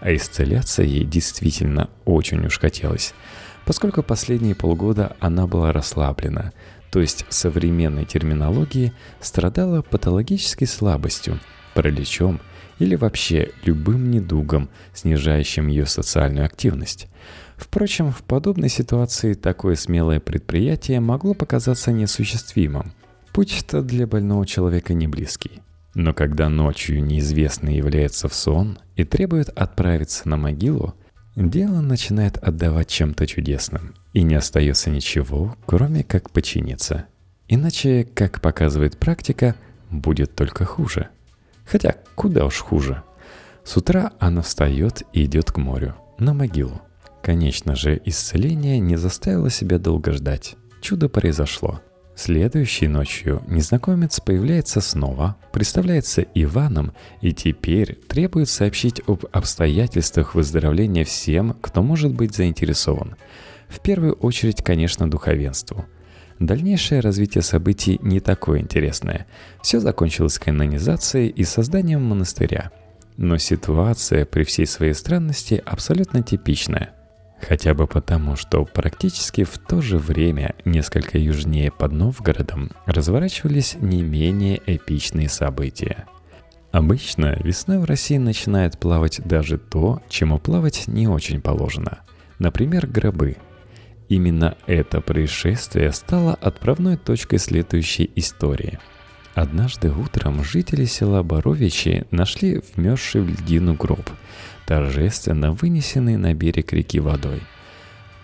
а 0.00 0.14
исцеляться 0.14 0.83
ей 0.83 1.05
действительно 1.05 1.90
очень 2.05 2.45
уж 2.47 2.59
хотелось, 2.59 3.14
поскольку 3.64 4.02
последние 4.02 4.55
полгода 4.55 5.17
она 5.21 5.47
была 5.47 5.73
расслаблена, 5.73 6.52
то 6.90 7.00
есть 7.00 7.26
в 7.28 7.35
современной 7.35 8.05
терминологии 8.05 8.93
страдала 9.21 9.83
патологической 9.83 10.67
слабостью, 10.67 11.38
параличом 11.75 12.40
или 12.78 12.95
вообще 12.95 13.50
любым 13.64 14.11
недугом, 14.11 14.69
снижающим 14.95 15.69
ее 15.69 15.87
социальную 15.87 16.47
активность. 16.47 17.09
Впрочем, 17.57 18.12
в 18.12 18.23
подобной 18.23 18.69
ситуации 18.69 19.35
такое 19.35 19.75
смелое 19.75 20.21
предприятие 20.21 21.00
могло 21.00 21.35
показаться 21.35 21.90
несуществимым. 21.90 22.93
Путь-то 23.33 23.83
для 23.83 24.07
больного 24.07 24.47
человека 24.47 24.95
не 24.95 25.09
близкий. 25.09 25.61
Но 25.95 26.12
когда 26.12 26.49
ночью 26.49 27.02
неизвестный 27.02 27.76
является 27.76 28.28
в 28.28 28.35
сон 28.35 28.78
и 28.97 29.04
требует 29.04 29.49
отправиться 29.50 30.28
на 30.28 30.37
могилу, 30.37 30.95
дело 31.35 31.80
начинает 31.80 32.37
отдавать 32.38 32.88
чем-то 32.88 33.26
чудесным, 33.26 33.95
и 34.12 34.23
не 34.23 34.35
остается 34.35 34.90
ничего, 34.90 35.57
кроме 35.66 36.04
как 36.04 36.30
починиться. 36.30 37.07
Иначе, 37.49 38.07
как 38.14 38.40
показывает 38.40 38.99
практика, 38.99 39.54
будет 39.90 40.35
только 40.35 40.64
хуже. 40.64 41.09
Хотя 41.64 41.97
куда 42.14 42.45
уж 42.45 42.59
хуже. 42.59 43.02
С 43.64 43.76
утра 43.76 44.12
она 44.18 44.42
встает 44.42 45.02
и 45.12 45.25
идет 45.25 45.50
к 45.52 45.59
морю, 45.59 45.95
на 46.18 46.35
могилу. 46.35 46.80
Конечно 47.23 47.75
же, 47.75 48.00
исцеление 48.04 48.78
не 48.78 48.97
заставило 48.97 49.50
себя 49.50 49.78
долго 49.78 50.12
ждать. 50.12 50.57
Чудо 50.80 51.09
произошло. 51.09 51.80
Следующей 52.19 52.89
ночью 52.89 53.45
незнакомец 53.47 54.19
появляется 54.19 54.81
снова, 54.81 55.37
представляется 55.53 56.23
Иваном 56.35 56.93
и 57.21 57.33
теперь 57.33 57.95
требует 57.95 58.49
сообщить 58.49 59.01
об 59.07 59.27
обстоятельствах 59.31 60.35
выздоровления 60.35 61.05
всем, 61.05 61.57
кто 61.61 61.81
может 61.81 62.13
быть 62.13 62.35
заинтересован. 62.35 63.15
В 63.69 63.79
первую 63.79 64.15
очередь, 64.15 64.65
конечно, 64.65 65.09
духовенству. 65.09 65.87
Дальнейшее 66.41 67.03
развитие 67.03 67.43
событий 67.43 68.01
не 68.03 68.19
такое 68.19 68.59
интересное. 68.59 69.29
Все 69.63 69.79
закончилось 69.79 70.41
канонизацией 70.41 71.29
и 71.29 71.45
созданием 71.45 72.03
монастыря. 72.03 72.73
Но 73.17 73.39
ситуация 73.39 74.25
при 74.25 74.43
всей 74.43 74.67
своей 74.67 74.95
странности 74.95 75.63
абсолютно 75.65 76.25
типичная– 76.25 76.91
Хотя 77.40 77.75
бы 77.75 77.87
потому, 77.87 78.37
что 78.37 78.64
практически 78.64 79.45
в 79.45 79.59
то 79.59 79.80
же 79.80 79.99
время, 79.99 80.54
несколько 80.64 81.18
южнее 81.18 81.71
под 81.71 81.92
Новгородом, 81.92 82.71
разворачивались 82.87 83.76
не 83.80 84.02
менее 84.02 84.61
эпичные 84.66 85.28
события. 85.28 86.07
Обычно 86.72 87.38
весной 87.42 87.79
в 87.79 87.85
России 87.85 88.18
начинает 88.18 88.79
плавать 88.79 89.20
даже 89.24 89.57
то, 89.57 90.03
чему 90.09 90.38
плавать 90.38 90.87
не 90.87 91.09
очень 91.09 91.40
положено. 91.40 92.01
Например, 92.38 92.87
гробы. 92.87 93.37
Именно 94.09 94.57
это 94.66 95.01
происшествие 95.01 95.92
стало 95.92 96.35
отправной 96.35 96.96
точкой 96.96 97.38
следующей 97.38 98.11
истории. 98.16 98.79
Однажды 99.35 99.90
утром 99.90 100.42
жители 100.42 100.85
села 100.85 101.22
Боровичи 101.22 102.05
нашли 102.11 102.62
вмерзший 102.74 103.22
в 103.22 103.29
льдину 103.29 103.74
гроб– 103.74 104.11
торжественно 104.68 105.52
вынесенный 105.52 106.18
на 106.18 106.35
берег 106.35 106.74
реки 106.74 107.00
водой. 107.00 107.40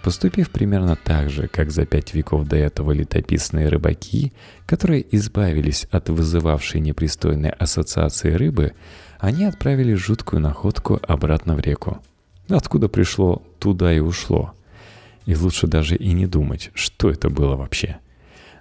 Поступив 0.02 0.50
примерно 0.50 0.94
так 0.94 1.30
же, 1.30 1.48
как 1.48 1.70
за 1.70 1.86
пять 1.86 2.12
веков 2.12 2.46
до 2.46 2.56
этого 2.56 2.92
летописные 2.92 3.70
рыбаки, 3.70 4.34
которые 4.66 5.06
избавились 5.16 5.86
от 5.90 6.10
вызывавшей 6.10 6.82
непристойной 6.82 7.48
ассоциации 7.48 8.34
рыбы, 8.34 8.74
они 9.18 9.46
отправили 9.46 9.94
жуткую 9.94 10.42
находку 10.42 11.00
обратно 11.08 11.56
в 11.56 11.60
реку. 11.60 12.00
Откуда 12.50 12.88
пришло, 12.88 13.42
туда 13.58 13.90
и 13.94 14.00
ушло. 14.00 14.52
И 15.24 15.34
лучше 15.34 15.66
даже 15.66 15.96
и 15.96 16.12
не 16.12 16.26
думать, 16.26 16.72
что 16.74 17.08
это 17.08 17.30
было 17.30 17.56
вообще. 17.56 17.96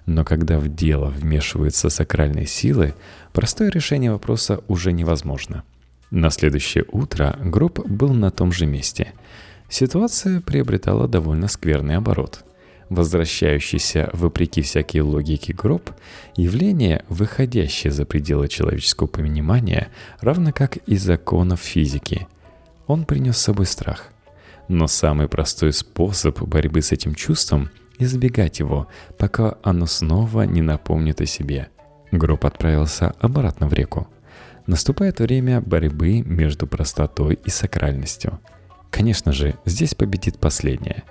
Но 0.06 0.24
когда 0.24 0.58
в 0.58 0.74
дело 0.74 1.08
вмешиваются 1.10 1.90
сакральные 1.90 2.46
силы, 2.46 2.94
простое 3.34 3.68
решение 3.68 4.10
вопроса 4.10 4.62
уже 4.68 4.90
невозможно– 4.90 5.64
на 6.10 6.30
следующее 6.30 6.84
утро 6.92 7.36
гроб 7.42 7.80
был 7.86 8.12
на 8.12 8.30
том 8.30 8.52
же 8.52 8.66
месте. 8.66 9.12
Ситуация 9.68 10.40
приобретала 10.40 11.08
довольно 11.08 11.48
скверный 11.48 11.96
оборот. 11.96 12.44
Возвращающийся, 12.90 14.10
вопреки 14.12 14.62
всякой 14.62 15.00
логике 15.00 15.52
гроб, 15.52 15.90
явление, 16.36 17.04
выходящее 17.08 17.92
за 17.92 18.04
пределы 18.04 18.48
человеческого 18.48 19.06
понимания, 19.06 19.88
равно 20.20 20.52
как 20.52 20.76
и 20.76 20.96
законов 20.96 21.60
физики. 21.60 22.28
Он 22.86 23.04
принес 23.04 23.38
с 23.38 23.42
собой 23.42 23.66
страх. 23.66 24.10
Но 24.68 24.86
самый 24.86 25.28
простой 25.28 25.72
способ 25.72 26.40
борьбы 26.42 26.82
с 26.82 26.92
этим 26.92 27.14
чувством– 27.14 27.70
избегать 27.98 28.58
его, 28.58 28.88
пока 29.18 29.56
оно 29.62 29.86
снова 29.86 30.42
не 30.42 30.62
напомнит 30.62 31.20
о 31.20 31.26
себе. 31.26 31.68
Гроб 32.12 32.44
отправился 32.44 33.14
обратно 33.20 33.68
в 33.68 33.72
реку 33.72 34.08
наступает 34.66 35.20
время 35.20 35.60
борьбы 35.60 36.22
между 36.22 36.66
простотой 36.66 37.38
и 37.44 37.50
сакральностью. 37.50 38.40
Конечно 38.90 39.32
же, 39.32 39.56
здесь 39.64 39.94
победит 39.94 40.38
последнее. 40.38 41.02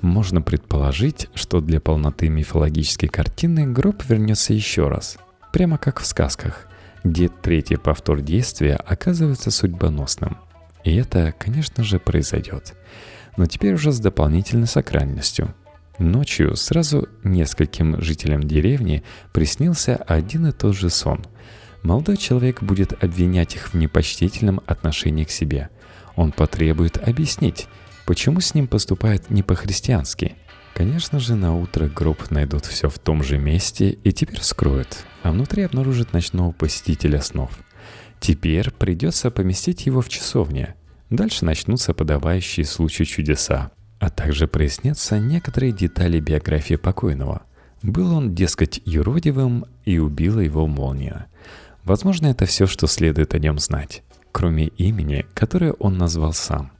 Можно 0.00 0.42
предположить, 0.42 1.28
что 1.34 1.60
для 1.60 1.80
полноты 1.80 2.28
мифологической 2.28 3.08
картины 3.08 3.66
гроб 3.66 4.02
вернется 4.08 4.52
еще 4.52 4.88
раз, 4.88 5.18
прямо 5.52 5.78
как 5.78 6.00
в 6.00 6.06
сказках, 6.06 6.66
где 7.04 7.28
третий 7.28 7.76
повтор 7.76 8.20
действия 8.20 8.76
оказывается 8.76 9.50
судьбоносным. 9.50 10.38
И 10.84 10.94
это, 10.96 11.34
конечно 11.38 11.82
же, 11.82 11.98
произойдет. 11.98 12.74
Но 13.36 13.46
теперь 13.46 13.74
уже 13.74 13.92
с 13.92 14.00
дополнительной 14.00 14.66
сакральностью. 14.66 15.54
Ночью 15.98 16.56
сразу 16.56 17.08
нескольким 17.24 18.00
жителям 18.02 18.42
деревни 18.42 19.02
приснился 19.32 19.96
один 19.96 20.46
и 20.46 20.52
тот 20.52 20.76
же 20.76 20.90
сон– 20.90 21.24
молодой 21.86 22.16
человек 22.16 22.62
будет 22.62 23.02
обвинять 23.02 23.54
их 23.54 23.68
в 23.68 23.74
непочтительном 23.74 24.60
отношении 24.66 25.24
к 25.24 25.30
себе. 25.30 25.70
Он 26.16 26.32
потребует 26.32 26.98
объяснить, 26.98 27.68
почему 28.04 28.40
с 28.40 28.54
ним 28.54 28.66
поступают 28.66 29.30
не 29.30 29.42
по-христиански. 29.42 30.34
Конечно 30.74 31.20
же, 31.20 31.36
на 31.36 31.56
утро 31.56 31.88
гроб 31.88 32.30
найдут 32.30 32.66
все 32.66 32.90
в 32.90 32.98
том 32.98 33.22
же 33.22 33.38
месте 33.38 33.90
и 33.90 34.12
теперь 34.12 34.40
вскроют, 34.40 35.04
а 35.22 35.30
внутри 35.30 35.62
обнаружат 35.62 36.12
ночного 36.12 36.52
посетителя 36.52 37.22
снов. 37.22 37.50
Теперь 38.20 38.70
придется 38.70 39.30
поместить 39.30 39.86
его 39.86 40.00
в 40.00 40.08
часовне. 40.08 40.74
Дальше 41.08 41.44
начнутся 41.44 41.94
подавающие 41.94 42.66
случаю 42.66 43.06
чудеса, 43.06 43.70
а 44.00 44.10
также 44.10 44.48
прояснятся 44.48 45.18
некоторые 45.18 45.72
детали 45.72 46.18
биографии 46.18 46.74
покойного. 46.74 47.42
Был 47.82 48.14
он, 48.14 48.34
дескать, 48.34 48.80
юродивым 48.84 49.66
и 49.84 49.98
убила 49.98 50.40
его 50.40 50.66
молния. 50.66 51.26
Возможно, 51.86 52.26
это 52.26 52.46
все, 52.46 52.66
что 52.66 52.88
следует 52.88 53.32
о 53.34 53.38
нем 53.38 53.60
знать, 53.60 54.02
кроме 54.32 54.66
имени, 54.66 55.24
которое 55.34 55.72
он 55.72 55.96
назвал 55.96 56.32
сам. 56.32 56.72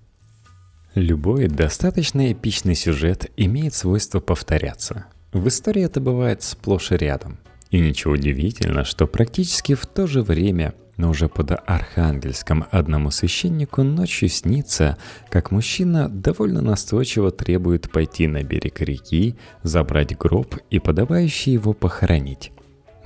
Любой 0.97 1.47
достаточно 1.47 2.33
эпичный 2.33 2.75
сюжет 2.75 3.31
имеет 3.37 3.73
свойство 3.73 4.19
повторяться. 4.19 5.07
В 5.33 5.47
истории 5.47 5.85
это 5.85 6.01
бывает 6.01 6.42
сплошь 6.42 6.90
и 6.90 6.97
рядом. 6.97 7.38
И 7.71 7.79
ничего 7.79 8.14
удивительно, 8.14 8.85
что 8.85 9.07
практически 9.07 9.75
в 9.75 9.87
то 9.87 10.09
же 10.09 10.23
время, 10.23 10.75
но 10.97 11.11
уже 11.11 11.29
под 11.29 11.53
Архангельском 11.53 12.66
одному 12.73 13.12
священнику 13.12 13.85
ночью 13.85 14.29
снится, 14.29 14.99
как 15.29 15.53
мужчина 15.53 16.09
довольно 16.09 16.62
настойчиво 16.62 17.31
требует 17.31 17.92
пойти 17.92 18.27
на 18.27 18.42
берег 18.42 18.81
реки, 18.81 19.37
забрать 19.62 20.19
гроб 20.19 20.57
и 20.71 20.81
подобающий 20.81 21.53
его 21.53 21.75
похоронить. 21.75 22.51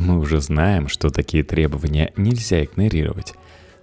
Мы 0.01 0.19
уже 0.19 0.41
знаем, 0.41 0.89
что 0.89 1.11
такие 1.11 1.45
требования 1.45 2.15
нельзя 2.17 2.65
игнорировать. 2.65 3.35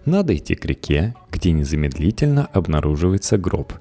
Надо 0.03 0.35
идти 0.35 0.55
к 0.55 0.65
реке, 0.65 1.13
где 1.31 1.51
незамедлительно 1.51 2.47
обнаруживается 2.47 3.37
гроб. 3.37 3.73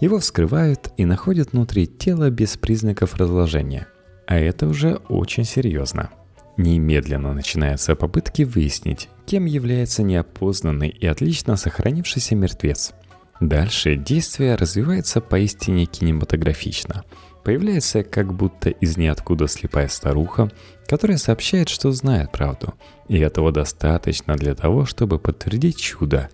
Его 0.00 0.18
вскрывают 0.18 0.88
и 0.96 1.04
находят 1.04 1.52
внутри 1.52 1.86
тела 1.86 2.30
без 2.30 2.56
признаков 2.56 3.16
разложения. 3.16 3.86
А 4.26 4.36
это 4.36 4.66
уже 4.66 4.94
очень 5.10 5.44
серьезно. 5.44 6.08
Немедленно 6.56 7.34
начинаются 7.34 7.94
попытки 7.94 8.44
выяснить, 8.44 9.10
кем 9.26 9.44
является 9.44 10.02
неопознанный 10.02 10.88
и 10.88 11.06
отлично 11.06 11.56
сохранившийся 11.56 12.34
мертвец. 12.34 12.94
Дальше 13.40 13.96
действие 13.96 14.54
развивается 14.54 15.20
поистине 15.20 15.84
кинематографично. 15.84 17.04
Появляется 17.44 18.04
как 18.04 18.32
будто 18.32 18.70
из 18.70 18.96
ниоткуда 18.96 19.48
слепая 19.48 19.88
старуха, 19.88 20.50
которая 20.88 21.18
сообщает, 21.18 21.68
что 21.68 21.92
знает 21.92 22.32
правду. 22.32 22.74
И 23.08 23.18
этого 23.18 23.52
достаточно 23.52 24.36
для 24.36 24.54
того, 24.54 24.86
чтобы 24.86 25.18
подтвердить 25.18 25.78
чудо. 25.78 26.28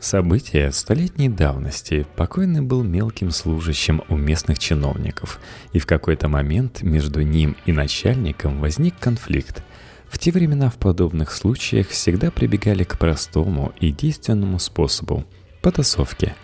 Событие 0.00 0.72
столетней 0.72 1.28
давности. 1.28 2.06
Покойный 2.16 2.60
был 2.60 2.82
мелким 2.82 3.30
служащим 3.30 4.02
у 4.08 4.16
местных 4.16 4.58
чиновников, 4.58 5.38
и 5.72 5.78
в 5.78 5.86
какой-то 5.86 6.28
момент 6.28 6.82
между 6.82 7.22
ним 7.22 7.56
и 7.66 7.72
начальником 7.72 8.60
возник 8.60 8.98
конфликт. 8.98 9.62
В 10.08 10.18
те 10.18 10.32
времена 10.32 10.70
в 10.70 10.74
подобных 10.74 11.30
случаях 11.30 11.88
всегда 11.88 12.30
прибегали 12.30 12.84
к 12.84 12.98
простому 12.98 13.72
и 13.80 13.92
действенному 13.92 14.58
способу– 14.58 15.24
потасовке. 15.62 16.34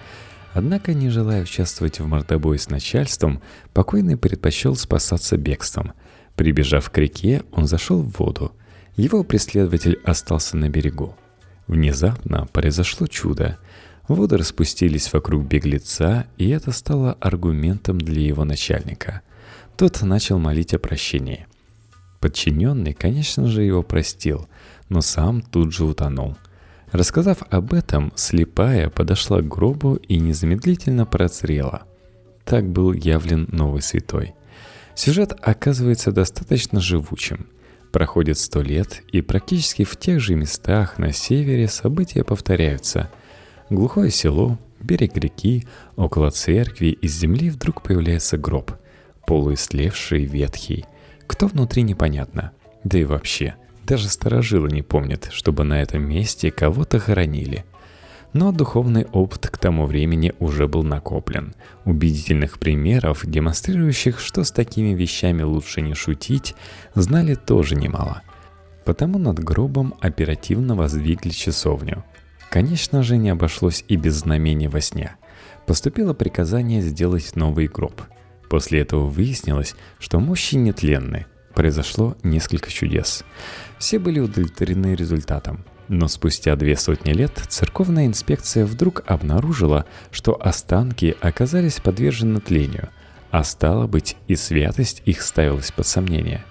Однако, 0.54 0.94
не 0.94 1.10
желая 1.10 1.42
участвовать 1.42 2.00
в 2.00 2.06
мордобое 2.06 2.58
с 2.58 2.70
начальством, 2.70 3.42
покойный 3.74 4.16
предпочел 4.16 4.74
спасаться 4.76 5.36
бегством. 5.36 5.92
Прибежав 6.38 6.88
к 6.88 6.96
реке, 6.96 7.42
он 7.52 7.66
зашел 7.66 8.00
в 8.00 8.18
воду. 8.18 8.52
Его 8.96 9.22
преследователь 9.24 10.00
остался 10.04 10.56
на 10.56 10.70
берегу. 10.70 11.14
Внезапно 11.66 12.46
произошло 12.46 13.06
чудо. 13.06 13.58
Воды 14.08 14.38
распустились 14.38 15.12
вокруг 15.12 15.44
беглеца, 15.44 16.24
и 16.38 16.48
это 16.48 16.72
стало 16.72 17.12
аргументом 17.20 17.98
для 17.98 18.22
его 18.22 18.44
начальника. 18.44 19.20
Тот 19.76 20.00
начал 20.00 20.38
молить 20.38 20.72
о 20.72 20.78
прощении– 20.78 21.46
Подчиненный, 22.20 22.94
конечно 22.94 23.46
же, 23.46 23.62
его 23.62 23.82
простил, 23.82 24.48
но 24.88 25.00
сам 25.00 25.40
тут 25.40 25.72
же 25.72 25.84
утонул. 25.84 26.36
Рассказав 26.90 27.42
об 27.50 27.74
этом, 27.74 28.12
слепая 28.16 28.88
подошла 28.90 29.40
к 29.40 29.48
гробу 29.48 29.94
и 29.94 30.18
незамедлительно 30.18 31.06
прозрела. 31.06 31.82
Так 32.44 32.68
был 32.68 32.92
явлен 32.92 33.46
новый 33.52 33.82
святой. 33.82 34.34
Сюжет 34.98 35.32
оказывается 35.40 36.10
достаточно 36.10 36.80
живучим. 36.80 37.46
Проходит 37.92 38.36
сто 38.38 38.60
лет, 38.60 39.02
и 39.12 39.22
практически 39.22 39.84
в 39.84 39.96
тех 39.96 40.20
же 40.20 40.34
местах 40.34 40.98
на 40.98 41.12
севере 41.12 41.68
события 41.68 42.24
повторяются. 42.24 43.10
Глухое 43.70 44.10
село, 44.10 44.58
берег 44.80 45.16
реки, 45.16 45.66
около 45.96 46.30
церкви 46.30 46.88
из 46.88 47.16
земли 47.16 47.48
вдруг 47.48 47.82
появляется 47.82 48.36
гроб, 48.36 48.72
полуислевший, 49.24 50.24
ветхий– 50.24 50.84
кто 51.28 51.46
внутри, 51.46 51.82
непонятно. 51.82 52.50
Да 52.82 52.98
и 52.98 53.04
вообще, 53.04 53.54
даже 53.84 54.08
старожилы 54.08 54.70
не 54.70 54.82
помнят, 54.82 55.28
чтобы 55.30 55.62
на 55.62 55.80
этом 55.80 56.02
месте 56.02 56.50
кого-то 56.50 56.98
хоронили. 56.98 57.64
Но 58.32 58.52
духовный 58.52 59.06
опыт 59.06 59.48
к 59.48 59.58
тому 59.58 59.86
времени 59.86 60.34
уже 60.38 60.68
был 60.68 60.82
накоплен. 60.82 61.54
Убедительных 61.84 62.58
примеров, 62.58 63.24
демонстрирующих, 63.24 64.20
что 64.20 64.44
с 64.44 64.50
такими 64.50 64.94
вещами 64.94 65.42
лучше 65.42 65.80
не 65.80 65.94
шутить, 65.94 66.54
знали 66.94 67.34
тоже 67.34 67.74
немало. 67.74 68.22
Потому 68.84 69.18
над 69.18 69.38
гробом 69.38 69.94
оперативно 70.00 70.74
воздвигли 70.74 71.30
часовню. 71.30 72.04
Конечно 72.50 73.02
же, 73.02 73.16
не 73.16 73.30
обошлось 73.30 73.84
и 73.88 73.96
без 73.96 74.16
знамений 74.16 74.68
во 74.68 74.80
сне. 74.80 75.16
Поступило 75.66 76.14
приказание 76.14 76.80
сделать 76.80 77.34
новый 77.34 77.66
гроб– 77.66 78.02
После 78.48 78.80
этого 78.80 79.06
выяснилось, 79.06 79.74
что 79.98 80.20
мощи 80.20 80.56
нетленны. 80.56 81.26
Произошло 81.54 82.16
несколько 82.22 82.70
чудес. 82.70 83.24
Все 83.78 83.98
были 83.98 84.20
удовлетворены 84.20 84.94
результатом. 84.94 85.64
Но 85.88 86.06
спустя 86.08 86.54
две 86.56 86.76
сотни 86.76 87.12
лет 87.12 87.32
церковная 87.48 88.06
инспекция 88.06 88.66
вдруг 88.66 89.02
обнаружила, 89.06 89.86
что 90.10 90.40
останки 90.40 91.16
оказались 91.20 91.80
подвержены 91.80 92.40
тлению, 92.40 92.90
а 93.30 93.42
стало 93.44 93.86
быть 93.86 94.16
и 94.26 94.36
святость 94.36 95.02
их 95.06 95.22
ставилась 95.22 95.72
под 95.72 95.86
сомнение. 95.86 96.44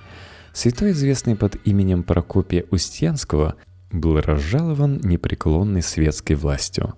Святой, 0.53 0.91
известный 0.91 1.35
под 1.35 1.55
именем 1.65 2.03
Прокопия 2.03 2.65
Устьянского, 2.71 3.55
был 3.91 4.19
разжалован 4.19 4.99
непреклонной 5.03 5.83
светской 5.83 6.33
властью 6.33 6.95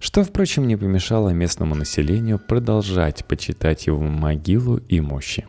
что, 0.00 0.24
впрочем, 0.24 0.66
не 0.66 0.76
помешало 0.76 1.28
местному 1.28 1.74
населению 1.74 2.38
продолжать 2.38 3.24
почитать 3.26 3.86
его 3.86 4.02
могилу 4.02 4.78
и 4.78 5.00
мощи. 5.00 5.46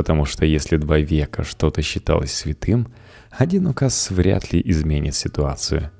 Потому 0.00 0.24
что 0.24 0.46
если 0.46 0.78
два 0.78 0.96
века 0.96 1.44
что-то 1.44 1.82
считалось 1.82 2.32
святым, 2.32 2.88
один 3.30 3.66
указ 3.66 4.08
вряд 4.10 4.50
ли 4.50 4.62
изменит 4.64 5.14
ситуацию. 5.14 5.90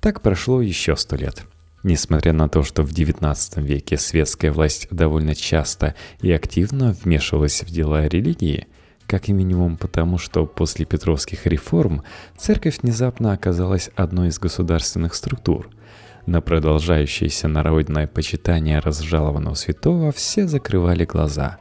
Так 0.00 0.22
прошло 0.22 0.62
еще 0.62 0.96
сто 0.96 1.16
лет. 1.16 1.44
Несмотря 1.82 2.32
на 2.32 2.48
то, 2.48 2.62
что 2.62 2.82
в 2.82 2.92
XIX 2.92 3.36
веке 3.62 3.98
светская 3.98 4.50
власть 4.52 4.88
довольно 4.90 5.34
часто 5.34 5.94
и 6.22 6.32
активно 6.32 6.96
вмешивалась 7.04 7.62
в 7.62 7.66
дела 7.66 8.08
религии, 8.08 8.68
как 9.06 9.28
и 9.28 9.34
минимум 9.34 9.76
потому, 9.76 10.16
что 10.16 10.46
после 10.46 10.86
Петровских 10.86 11.46
реформ 11.46 12.04
церковь 12.38 12.78
внезапно 12.80 13.34
оказалась 13.34 13.90
одной 13.96 14.28
из 14.28 14.38
государственных 14.38 15.14
структур– 15.14 15.68
на 16.26 16.40
продолжающееся 16.40 17.46
народное 17.46 18.08
почитание 18.08 18.80
разжалованного 18.80 19.54
святого 19.54 20.10
все 20.10 20.48
закрывали 20.48 21.04
глаза, 21.04 21.58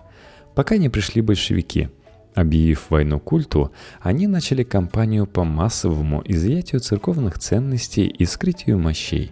пока 0.56 0.78
не 0.78 0.89
пришли 0.89 1.22
большевики. 1.22 1.89
Объявив 2.34 2.89
войну 2.89 3.20
культу, 3.20 3.72
они 4.02 4.28
начали 4.28 4.63
кампанию 4.63 5.26
по 5.26 5.44
массовому 5.44 6.22
изъятию 6.26 6.82
церковных 6.82 7.39
ценностей 7.39 8.08
и 8.08 8.26
скрытию 8.26 8.80
мощей. 8.80 9.32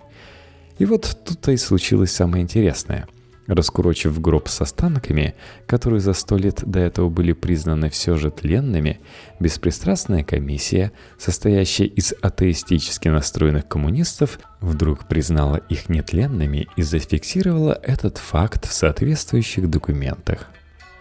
И 0.77 0.85
вот 0.85 1.17
тут-то 1.25 1.51
и 1.51 1.57
случилось 1.57 2.11
самое 2.11 2.43
интересное– 2.43 3.07
Раскурочив 3.47 4.21
гроб 4.21 4.47
с 4.47 4.61
останками, 4.61 5.35
которые 5.67 5.99
за 5.99 6.13
сто 6.13 6.37
лет 6.37 6.63
до 6.65 6.79
этого 6.79 7.09
были 7.09 7.33
признаны 7.33 7.89
все 7.89 8.15
же 8.15 8.31
тленными, 8.31 9.01
беспристрастная 9.39 10.23
комиссия, 10.23 10.93
состоящая 11.17 11.85
из 11.85 12.13
атеистически 12.21 13.09
настроенных 13.09 13.67
коммунистов, 13.67 14.39
вдруг 14.61 15.07
признала 15.09 15.57
их 15.57 15.89
нетленными 15.89 16.67
и 16.77 16.83
зафиксировала 16.83 17.77
этот 17.83 18.17
факт 18.17 18.65
в 18.65 18.71
соответствующих 18.71 19.69
документах. 19.69 20.47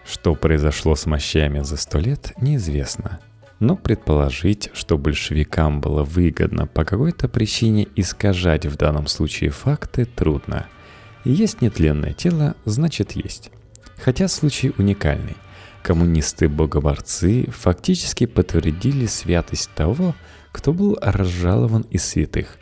Что 0.05 0.35
произошло 0.35 0.95
с 0.95 1.05
мощами 1.05 1.61
за 1.61 1.77
сто 1.77 1.99
лет, 1.99 2.33
неизвестно. 2.41 3.19
Но 3.59 3.77
предположить, 3.77 4.69
что 4.73 4.97
большевикам 4.97 5.79
было 5.79 6.03
выгодно 6.03 6.67
по 6.67 6.83
какой-то 6.83 7.27
причине 7.29 7.87
искажать 7.95 8.65
в 8.65 8.75
данном 8.75 9.07
случае 9.07 9.49
факты, 9.49 10.05
трудно– 10.05 10.67
есть 11.23 11.61
нетленное 11.61 12.11
тело, 12.11 12.55
значит 12.65 13.13
есть. 13.13 13.49
Хотя 13.97 14.27
случай 14.27 14.73
уникальный. 14.77 15.37
Коммунисты-богоборцы 15.81 17.49
фактически 17.49 18.25
подтвердили 18.25 19.05
святость 19.05 19.69
того, 19.73 20.15
кто 20.51 20.73
был 20.73 20.97
разжалован 21.01 21.83
из 21.89 22.03
святых. 22.03 22.57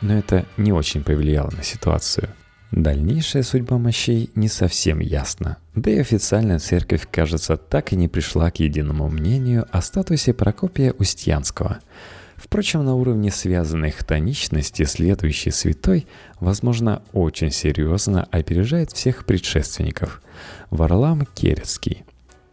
Но 0.00 0.16
это 0.16 0.46
не 0.56 0.72
очень 0.72 1.02
повлияло 1.02 1.50
на 1.50 1.62
ситуацию. 1.62 2.30
Дальнейшая 2.70 3.42
судьба 3.42 3.78
мощей 3.78 4.30
не 4.34 4.48
совсем 4.48 5.00
ясна. 5.00 5.56
Да 5.74 5.90
и 5.90 5.98
официальная 5.98 6.58
церковь, 6.58 7.08
кажется, 7.10 7.56
так 7.56 7.92
и 7.92 7.96
не 7.96 8.08
пришла 8.08 8.50
к 8.50 8.60
единому 8.60 9.08
мнению 9.08 9.66
о 9.70 9.80
статусе 9.80 10.34
Прокопия 10.34 10.92
Устьянского– 10.92 11.78
Впрочем, 12.38 12.84
на 12.84 12.94
уровне 12.94 13.32
связанной 13.32 13.90
хтоничности 13.90 14.84
следующий 14.84 15.50
святой, 15.50 16.06
возможно, 16.38 17.02
очень 17.12 17.50
серьезно 17.50 18.28
опережает 18.30 18.92
всех 18.92 19.26
предшественников. 19.26 20.22
Варлам 20.70 21.26
Керецкий. 21.34 22.04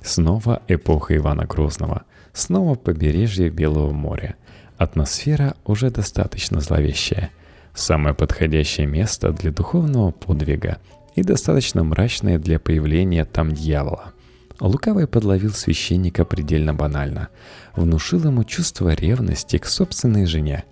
Снова 0.01 0.63
эпоха 0.67 1.15
Ивана 1.15 1.45
Грозного. 1.45 2.03
Снова 2.33 2.73
побережье 2.73 3.49
Белого 3.49 3.91
моря. 3.91 4.35
Атмосфера 4.77 5.55
уже 5.65 5.91
достаточно 5.91 6.59
зловещая. 6.61 7.29
Самое 7.75 8.15
подходящее 8.15 8.87
место 8.87 9.31
для 9.31 9.51
духовного 9.51 10.11
подвига 10.11 10.77
и 11.15 11.23
достаточно 11.23 11.83
мрачное 11.83 12.39
для 12.39 12.57
появления 12.57 13.25
там 13.25 13.51
дьявола. 13.51 14.13
Лукавый 14.61 15.07
подловил 15.07 15.51
священника 15.51 16.23
предельно 16.23 16.73
банально. 16.73 17.27
Внушил 17.75 18.23
ему 18.23 18.45
чувство 18.45 18.93
ревности 18.93 19.57
к 19.57 19.65
собственной 19.65 20.25
жене. 20.25 20.63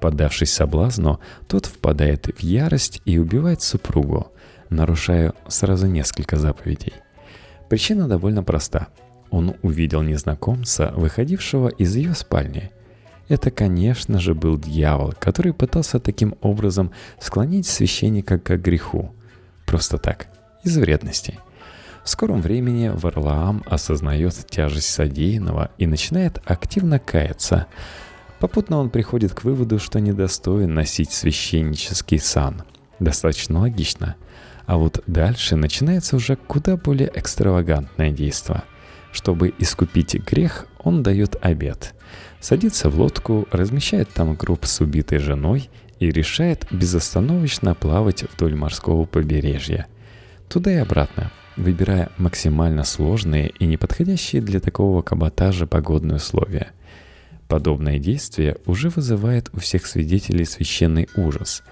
Поддавшись 0.00 0.52
соблазну, 0.52 1.20
тот 1.48 1.64
впадает 1.66 2.26
в 2.26 2.42
ярость 2.42 3.00
и 3.06 3.18
убивает 3.18 3.62
супругу, 3.62 4.32
нарушая 4.68 5.32
сразу 5.48 5.86
несколько 5.86 6.36
заповедей. 6.36 6.92
Причина 7.70 8.06
довольно 8.08 8.42
проста. 8.42 8.88
Он 9.30 9.54
увидел 9.62 10.02
незнакомца, 10.02 10.92
выходившего 10.94 11.68
из 11.68 11.96
ее 11.96 12.14
спальни. 12.14 12.70
Это, 13.28 13.50
конечно 13.50 14.18
же, 14.18 14.34
был 14.34 14.58
дьявол, 14.58 15.14
который 15.18 15.52
пытался 15.52 16.00
таким 16.00 16.34
образом 16.40 16.90
склонить 17.20 17.66
священника 17.66 18.38
к 18.38 18.56
греху. 18.56 19.14
Просто 19.66 19.98
так, 19.98 20.28
из 20.64 20.76
вредности. 20.76 21.38
В 22.04 22.08
скором 22.08 22.40
времени 22.42 22.90
Варлаам 22.92 23.62
осознает 23.66 24.34
тяжесть 24.50 24.90
содеянного 24.90 25.70
и 25.78 25.86
начинает 25.86 26.40
активно 26.44 26.98
каяться. 26.98 27.66
Попутно 28.40 28.78
он 28.78 28.90
приходит 28.90 29.34
к 29.34 29.44
выводу, 29.44 29.78
что 29.78 30.00
недостоин 30.00 30.74
носить 30.74 31.12
священнический 31.12 32.18
сан. 32.18 32.64
Достаточно 32.98 33.60
логично. 33.60 34.16
А 34.66 34.76
вот 34.78 35.02
дальше 35.06 35.54
начинается 35.54 36.16
уже 36.16 36.34
куда 36.34 36.76
более 36.76 37.10
экстравагантное 37.14 38.10
действие. 38.10 38.62
Чтобы 39.12 39.54
искупить 39.58 40.14
грех, 40.14 40.66
он 40.82 41.02
дает 41.04 41.36
обед. 41.40 41.94
Садится 42.42 42.90
в 42.90 42.98
лодку, 42.98 43.46
размещает 43.52 44.08
там 44.08 44.34
гроб 44.34 44.66
с 44.66 44.80
убитой 44.80 45.18
женой 45.18 45.70
и 46.00 46.10
решает 46.10 46.66
безостановочно 46.72 47.76
плавать 47.76 48.24
вдоль 48.24 48.56
морского 48.56 49.04
побережья. 49.04 49.86
Туда 50.48 50.72
и 50.72 50.78
обратно, 50.78 51.30
выбирая 51.56 52.10
максимально 52.18 52.82
сложные 52.82 53.50
и 53.60 53.64
неподходящие 53.64 54.42
для 54.42 54.58
такого 54.58 55.02
каботажа 55.02 55.68
погодные 55.68 56.16
условия. 56.16 56.72
Подобное 57.46 58.00
действие 58.00 58.56
уже 58.66 58.88
вызывает 58.88 59.48
у 59.52 59.60
всех 59.60 59.86
свидетелей 59.86 60.44
священный 60.44 61.08
ужас. 61.14 61.62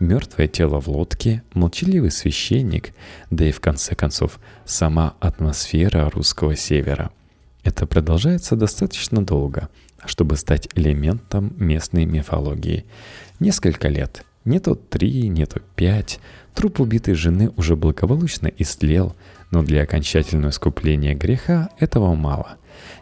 Мертвое 0.00 0.48
тело 0.48 0.80
в 0.80 0.88
лодке, 0.88 1.44
молчаливый 1.54 2.10
священник, 2.10 2.94
да 3.30 3.48
и 3.48 3.52
в 3.52 3.60
конце 3.60 3.94
концов 3.94 4.40
сама 4.64 5.14
атмосфера 5.20 6.10
русского 6.10 6.56
севера. 6.56 7.12
Это 7.62 7.86
продолжается 7.86 8.56
достаточно 8.56 9.24
долго– 9.24 9.68
чтобы 10.04 10.36
стать 10.36 10.68
элементом 10.74 11.54
местной 11.58 12.04
мифологии. 12.04 12.84
Несколько 13.40 13.88
лет, 13.88 14.24
не 14.44 14.60
то 14.60 14.74
три, 14.74 15.28
не 15.28 15.46
то 15.46 15.60
пять, 15.74 16.20
труп 16.54 16.80
убитой 16.80 17.14
жены 17.14 17.50
уже 17.56 17.76
благополучно 17.76 18.46
истлел, 18.58 19.16
но 19.50 19.62
для 19.62 19.82
окончательного 19.82 20.50
искупления 20.50 21.14
греха 21.14 21.70
этого 21.78 22.14
мало. 22.14 22.56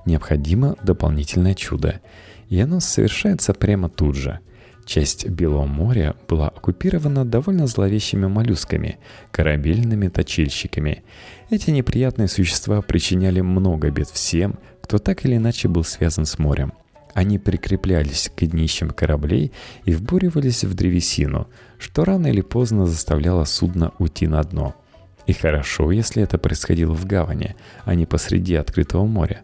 Необходимо 0.06 0.76
дополнительное 0.82 1.54
чудо, 1.54 2.00
и 2.48 2.58
оно 2.60 2.80
совершается 2.80 3.52
прямо 3.54 3.88
тут 3.88 4.16
же. 4.16 4.40
Часть 4.86 5.26
Белого 5.26 5.64
моря 5.64 6.14
была 6.28 6.48
оккупирована 6.48 7.24
довольно 7.24 7.66
зловещими 7.66 8.26
моллюсками, 8.26 8.98
корабельными 9.30 10.08
точильщиками. 10.08 11.04
Эти 11.50 11.70
неприятные 11.70 12.28
существа 12.28 12.82
причиняли 12.82 13.40
много 13.40 13.90
бед 13.90 14.08
всем, 14.08 14.58
кто 14.82 14.98
так 14.98 15.24
или 15.24 15.36
иначе 15.36 15.68
был 15.68 15.84
связан 15.84 16.26
с 16.26 16.38
морем. 16.38 16.74
Они 17.14 17.38
прикреплялись 17.38 18.28
к 18.34 18.44
днищам 18.44 18.90
кораблей 18.90 19.52
и 19.84 19.94
вбуривались 19.94 20.64
в 20.64 20.74
древесину, 20.74 21.46
что 21.78 22.04
рано 22.04 22.26
или 22.26 22.40
поздно 22.40 22.86
заставляло 22.86 23.44
судно 23.44 23.92
уйти 23.98 24.26
на 24.26 24.42
дно. 24.42 24.74
И 25.26 25.32
хорошо, 25.32 25.92
если 25.92 26.24
это 26.24 26.38
происходило 26.38 26.92
в 26.92 27.06
гавани, 27.06 27.54
а 27.84 27.94
не 27.94 28.04
посреди 28.04 28.56
открытого 28.56 29.06
моря. 29.06 29.42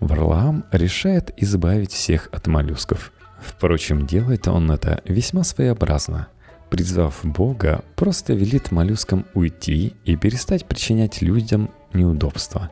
Варлаам 0.00 0.64
решает 0.72 1.32
избавить 1.36 1.92
всех 1.92 2.28
от 2.32 2.48
моллюсков. 2.48 3.12
Впрочем, 3.40 4.06
делает 4.06 4.48
он 4.48 4.70
это 4.72 5.00
весьма 5.04 5.44
своеобразно. 5.44 6.26
Призвав 6.68 7.20
Бога, 7.22 7.84
просто 7.94 8.34
велит 8.34 8.72
моллюскам 8.72 9.24
уйти 9.34 9.94
и 10.04 10.16
перестать 10.16 10.66
причинять 10.66 11.22
людям 11.22 11.70
неудобства. 11.92 12.70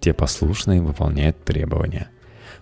Те 0.00 0.12
послушно 0.12 0.82
выполняют 0.82 1.44
требования– 1.44 2.08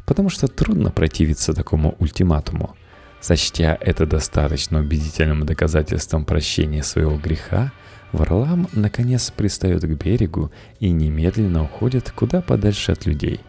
потому 0.06 0.30
что 0.30 0.46
трудно 0.46 0.90
противиться 0.90 1.52
такому 1.52 1.96
ультиматуму. 1.98 2.74
Сочтя 3.20 3.76
это 3.80 4.06
достаточно 4.06 4.78
убедительным 4.78 5.44
доказательством 5.44 6.24
прощения 6.24 6.82
своего 6.82 7.18
греха, 7.18 7.72
Варлам 8.12 8.68
наконец 8.72 9.30
пристает 9.30 9.82
к 9.82 9.88
берегу 9.88 10.52
и 10.78 10.90
немедленно 10.90 11.64
уходит 11.64 12.10
куда 12.12 12.40
подальше 12.40 12.92
от 12.92 13.04
людей. 13.04 13.40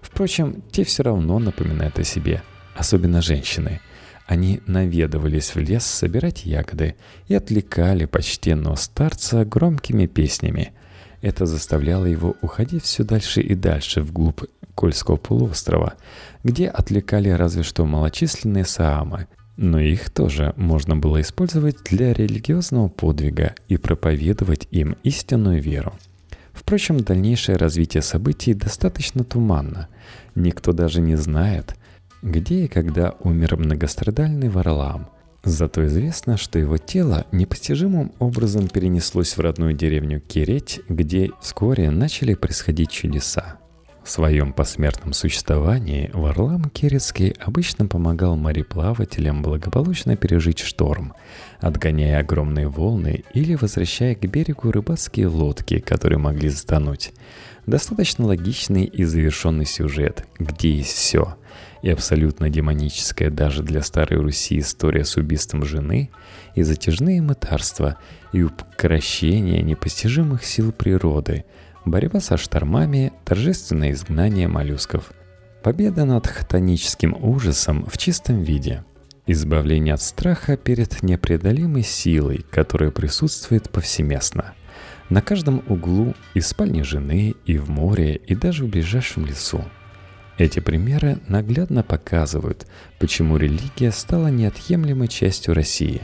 Впрочем, 0.00 0.62
те 0.72 0.84
все 0.84 1.02
равно 1.02 1.38
напоминают 1.38 1.98
о 1.98 2.04
себе, 2.04 2.42
особенно 2.74 3.20
женщины. 3.20 3.80
Они 4.26 4.60
наведывались 4.66 5.54
в 5.54 5.58
лес 5.58 5.84
собирать 5.84 6.46
ягоды 6.46 6.96
и 7.28 7.34
отвлекали 7.34 8.06
почтенного 8.06 8.76
старца 8.76 9.44
громкими 9.44 10.06
песнями. 10.06 10.72
Это 11.20 11.46
заставляло 11.46 12.06
его 12.06 12.36
уходить 12.40 12.84
все 12.84 13.04
дальше 13.04 13.40
и 13.40 13.54
дальше 13.54 14.00
вглубь 14.00 14.42
Кольского 14.78 15.16
полуострова, 15.16 15.94
где 16.44 16.68
отвлекали 16.68 17.30
разве 17.30 17.64
что 17.64 17.84
малочисленные 17.84 18.64
саамы, 18.64 19.26
но 19.56 19.80
их 19.80 20.08
тоже 20.08 20.54
можно 20.56 20.94
было 20.94 21.20
использовать 21.20 21.78
для 21.82 22.12
религиозного 22.12 22.86
подвига 22.86 23.56
и 23.66 23.76
проповедовать 23.76 24.68
им 24.70 24.96
истинную 25.02 25.60
веру. 25.60 25.94
Впрочем, 26.52 27.00
дальнейшее 27.00 27.56
развитие 27.56 28.04
событий 28.04 28.54
достаточно 28.54 29.24
туманно. 29.24 29.88
Никто 30.36 30.72
даже 30.72 31.00
не 31.00 31.16
знает, 31.16 31.74
где 32.22 32.66
и 32.66 32.68
когда 32.68 33.16
умер 33.24 33.56
многострадальный 33.56 34.48
Варлам. 34.48 35.08
Зато 35.42 35.86
известно, 35.86 36.36
что 36.36 36.60
его 36.60 36.78
тело 36.78 37.26
непостижимым 37.32 38.12
образом 38.20 38.68
перенеслось 38.68 39.36
в 39.36 39.40
родную 39.40 39.72
деревню 39.72 40.20
Киреть, 40.20 40.82
где 40.88 41.32
вскоре 41.40 41.90
начали 41.90 42.34
происходить 42.34 42.92
чудеса. 42.92 43.58
В 44.08 44.10
своем 44.10 44.54
посмертном 44.54 45.12
существовании 45.12 46.10
Варлам 46.14 46.70
Керецкий 46.70 47.34
обычно 47.44 47.86
помогал 47.86 48.36
мореплавателям 48.36 49.42
благополучно 49.42 50.16
пережить 50.16 50.60
шторм, 50.60 51.12
отгоняя 51.60 52.20
огромные 52.20 52.68
волны 52.68 53.22
или 53.34 53.54
возвращая 53.54 54.14
к 54.14 54.20
берегу 54.20 54.70
рыбацкие 54.70 55.26
лодки, 55.26 55.78
которые 55.78 56.18
могли 56.18 56.48
затонуть. 56.48 57.12
Достаточно 57.66 58.24
логичный 58.24 58.84
и 58.84 59.04
завершенный 59.04 59.66
сюжет, 59.66 60.26
где 60.38 60.72
есть 60.72 60.96
все. 60.96 61.36
И 61.82 61.90
абсолютно 61.90 62.48
демоническая 62.48 63.28
даже 63.28 63.62
для 63.62 63.82
Старой 63.82 64.22
Руси 64.22 64.60
история 64.60 65.04
с 65.04 65.18
убийством 65.18 65.66
жены, 65.66 66.08
и 66.54 66.62
затяжные 66.62 67.20
мытарства, 67.20 67.98
и 68.32 68.42
укрощение 68.42 69.60
непостижимых 69.60 70.46
сил 70.46 70.72
природы– 70.72 71.44
борьба 71.84 72.20
со 72.20 72.36
штормами, 72.36 73.12
торжественное 73.24 73.92
изгнание 73.92 74.48
моллюсков. 74.48 75.12
Победа 75.62 76.04
над 76.04 76.26
хтоническим 76.26 77.16
ужасом 77.20 77.84
в 77.86 77.98
чистом 77.98 78.42
виде. 78.42 78.84
Избавление 79.26 79.94
от 79.94 80.00
страха 80.00 80.56
перед 80.56 81.02
непреодолимой 81.02 81.82
силой, 81.82 82.46
которая 82.50 82.90
присутствует 82.90 83.68
повсеместно. 83.70 84.54
На 85.10 85.20
каждом 85.20 85.62
углу 85.66 86.14
и 86.34 86.40
в 86.40 86.46
спальне 86.46 86.84
жены, 86.84 87.34
и 87.44 87.58
в 87.58 87.68
море, 87.68 88.16
и 88.16 88.34
даже 88.34 88.64
в 88.64 88.68
ближайшем 88.68 89.26
лесу. 89.26 89.64
Эти 90.38 90.60
примеры 90.60 91.18
наглядно 91.26 91.82
показывают, 91.82 92.66
почему 92.98 93.36
религия 93.36 93.90
стала 93.90 94.28
неотъемлемой 94.28 95.08
частью 95.08 95.54
России. 95.54 96.02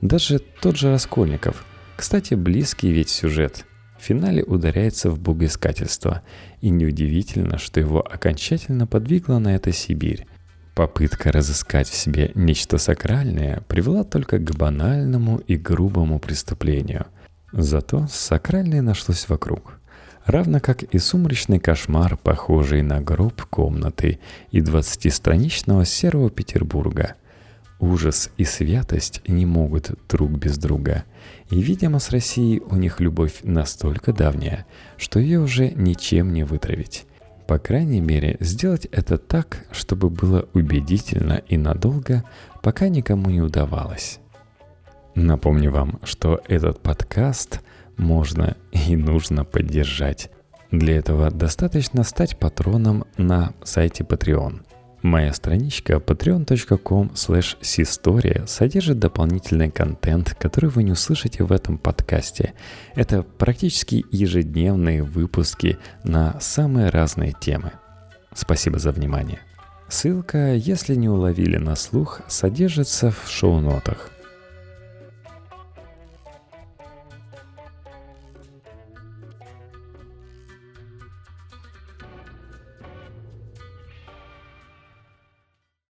Даже 0.00 0.38
тот 0.38 0.76
же 0.76 0.90
Раскольников, 0.90 1.64
кстати, 1.96 2.34
близкий 2.34 2.90
ведь 2.92 3.10
сюжет– 3.10 3.66
финале 4.02 4.42
ударяется 4.42 5.10
в 5.10 5.18
богоискательство, 5.18 6.22
и 6.60 6.70
неудивительно, 6.70 7.58
что 7.58 7.80
его 7.80 8.00
окончательно 8.00 8.86
подвигла 8.86 9.38
на 9.38 9.54
это 9.54 9.72
Сибирь. 9.72 10.26
Попытка 10.74 11.32
разыскать 11.32 11.88
в 11.88 11.94
себе 11.94 12.32
нечто 12.34 12.78
сакральное 12.78 13.62
привела 13.68 14.04
только 14.04 14.38
к 14.38 14.56
банальному 14.56 15.38
и 15.38 15.56
грубому 15.56 16.18
преступлению. 16.18 17.06
Зато 17.52 18.06
сакральное 18.10 18.80
нашлось 18.80 19.28
вокруг. 19.28 19.78
Равно 20.24 20.60
как 20.60 20.82
и 20.82 20.98
сумрачный 20.98 21.58
кошмар, 21.58 22.16
похожий 22.16 22.82
на 22.82 23.00
гроб 23.00 23.42
комнаты 23.42 24.18
и 24.50 24.60
двадцатистраничного 24.60 25.84
серого 25.84 26.30
Петербурга– 26.30 27.14
Ужас 27.82 28.30
и 28.36 28.44
святость 28.44 29.22
не 29.26 29.44
могут 29.44 29.90
друг 30.08 30.30
без 30.30 30.56
друга. 30.56 31.02
И, 31.50 31.60
видимо, 31.60 31.98
с 31.98 32.10
Россией 32.10 32.60
у 32.60 32.76
них 32.76 33.00
любовь 33.00 33.40
настолько 33.42 34.12
давняя, 34.12 34.66
что 34.96 35.18
ее 35.18 35.40
уже 35.40 35.72
ничем 35.72 36.32
не 36.32 36.44
вытравить. 36.44 37.06
По 37.48 37.58
крайней 37.58 38.00
мере, 38.00 38.36
сделать 38.38 38.86
это 38.92 39.18
так, 39.18 39.66
чтобы 39.72 40.10
было 40.10 40.48
убедительно 40.54 41.42
и 41.48 41.56
надолго, 41.56 42.22
пока 42.62 42.88
никому 42.88 43.30
не 43.30 43.40
удавалось. 43.40 44.20
Напомню 45.16 45.72
вам, 45.72 45.98
что 46.04 46.40
этот 46.46 46.80
подкаст 46.82 47.62
можно 47.96 48.56
и 48.70 48.94
нужно 48.94 49.44
поддержать. 49.44 50.30
Для 50.70 50.98
этого 50.98 51.32
достаточно 51.32 52.04
стать 52.04 52.38
патроном 52.38 53.06
на 53.16 53.54
сайте 53.64 54.04
Patreon– 54.04 54.60
Моя 55.02 55.32
страничка 55.32 55.94
patreon.com 55.94 57.10
slash 57.14 58.46
содержит 58.46 59.00
дополнительный 59.00 59.68
контент, 59.68 60.36
который 60.38 60.70
вы 60.70 60.84
не 60.84 60.92
услышите 60.92 61.42
в 61.42 61.50
этом 61.50 61.76
подкасте. 61.76 62.54
Это 62.94 63.24
практически 63.24 64.04
ежедневные 64.12 65.02
выпуски 65.02 65.78
на 66.04 66.38
самые 66.40 66.88
разные 66.90 67.34
темы. 67.38 67.72
Спасибо 68.32 68.78
за 68.78 68.92
внимание. 68.92 69.40
Ссылка, 69.88 70.54
если 70.54 70.94
не 70.94 71.08
уловили 71.08 71.56
на 71.56 71.74
слух, 71.74 72.20
содержится 72.28 73.10
в 73.10 73.28
шоу-нотах. 73.28 74.11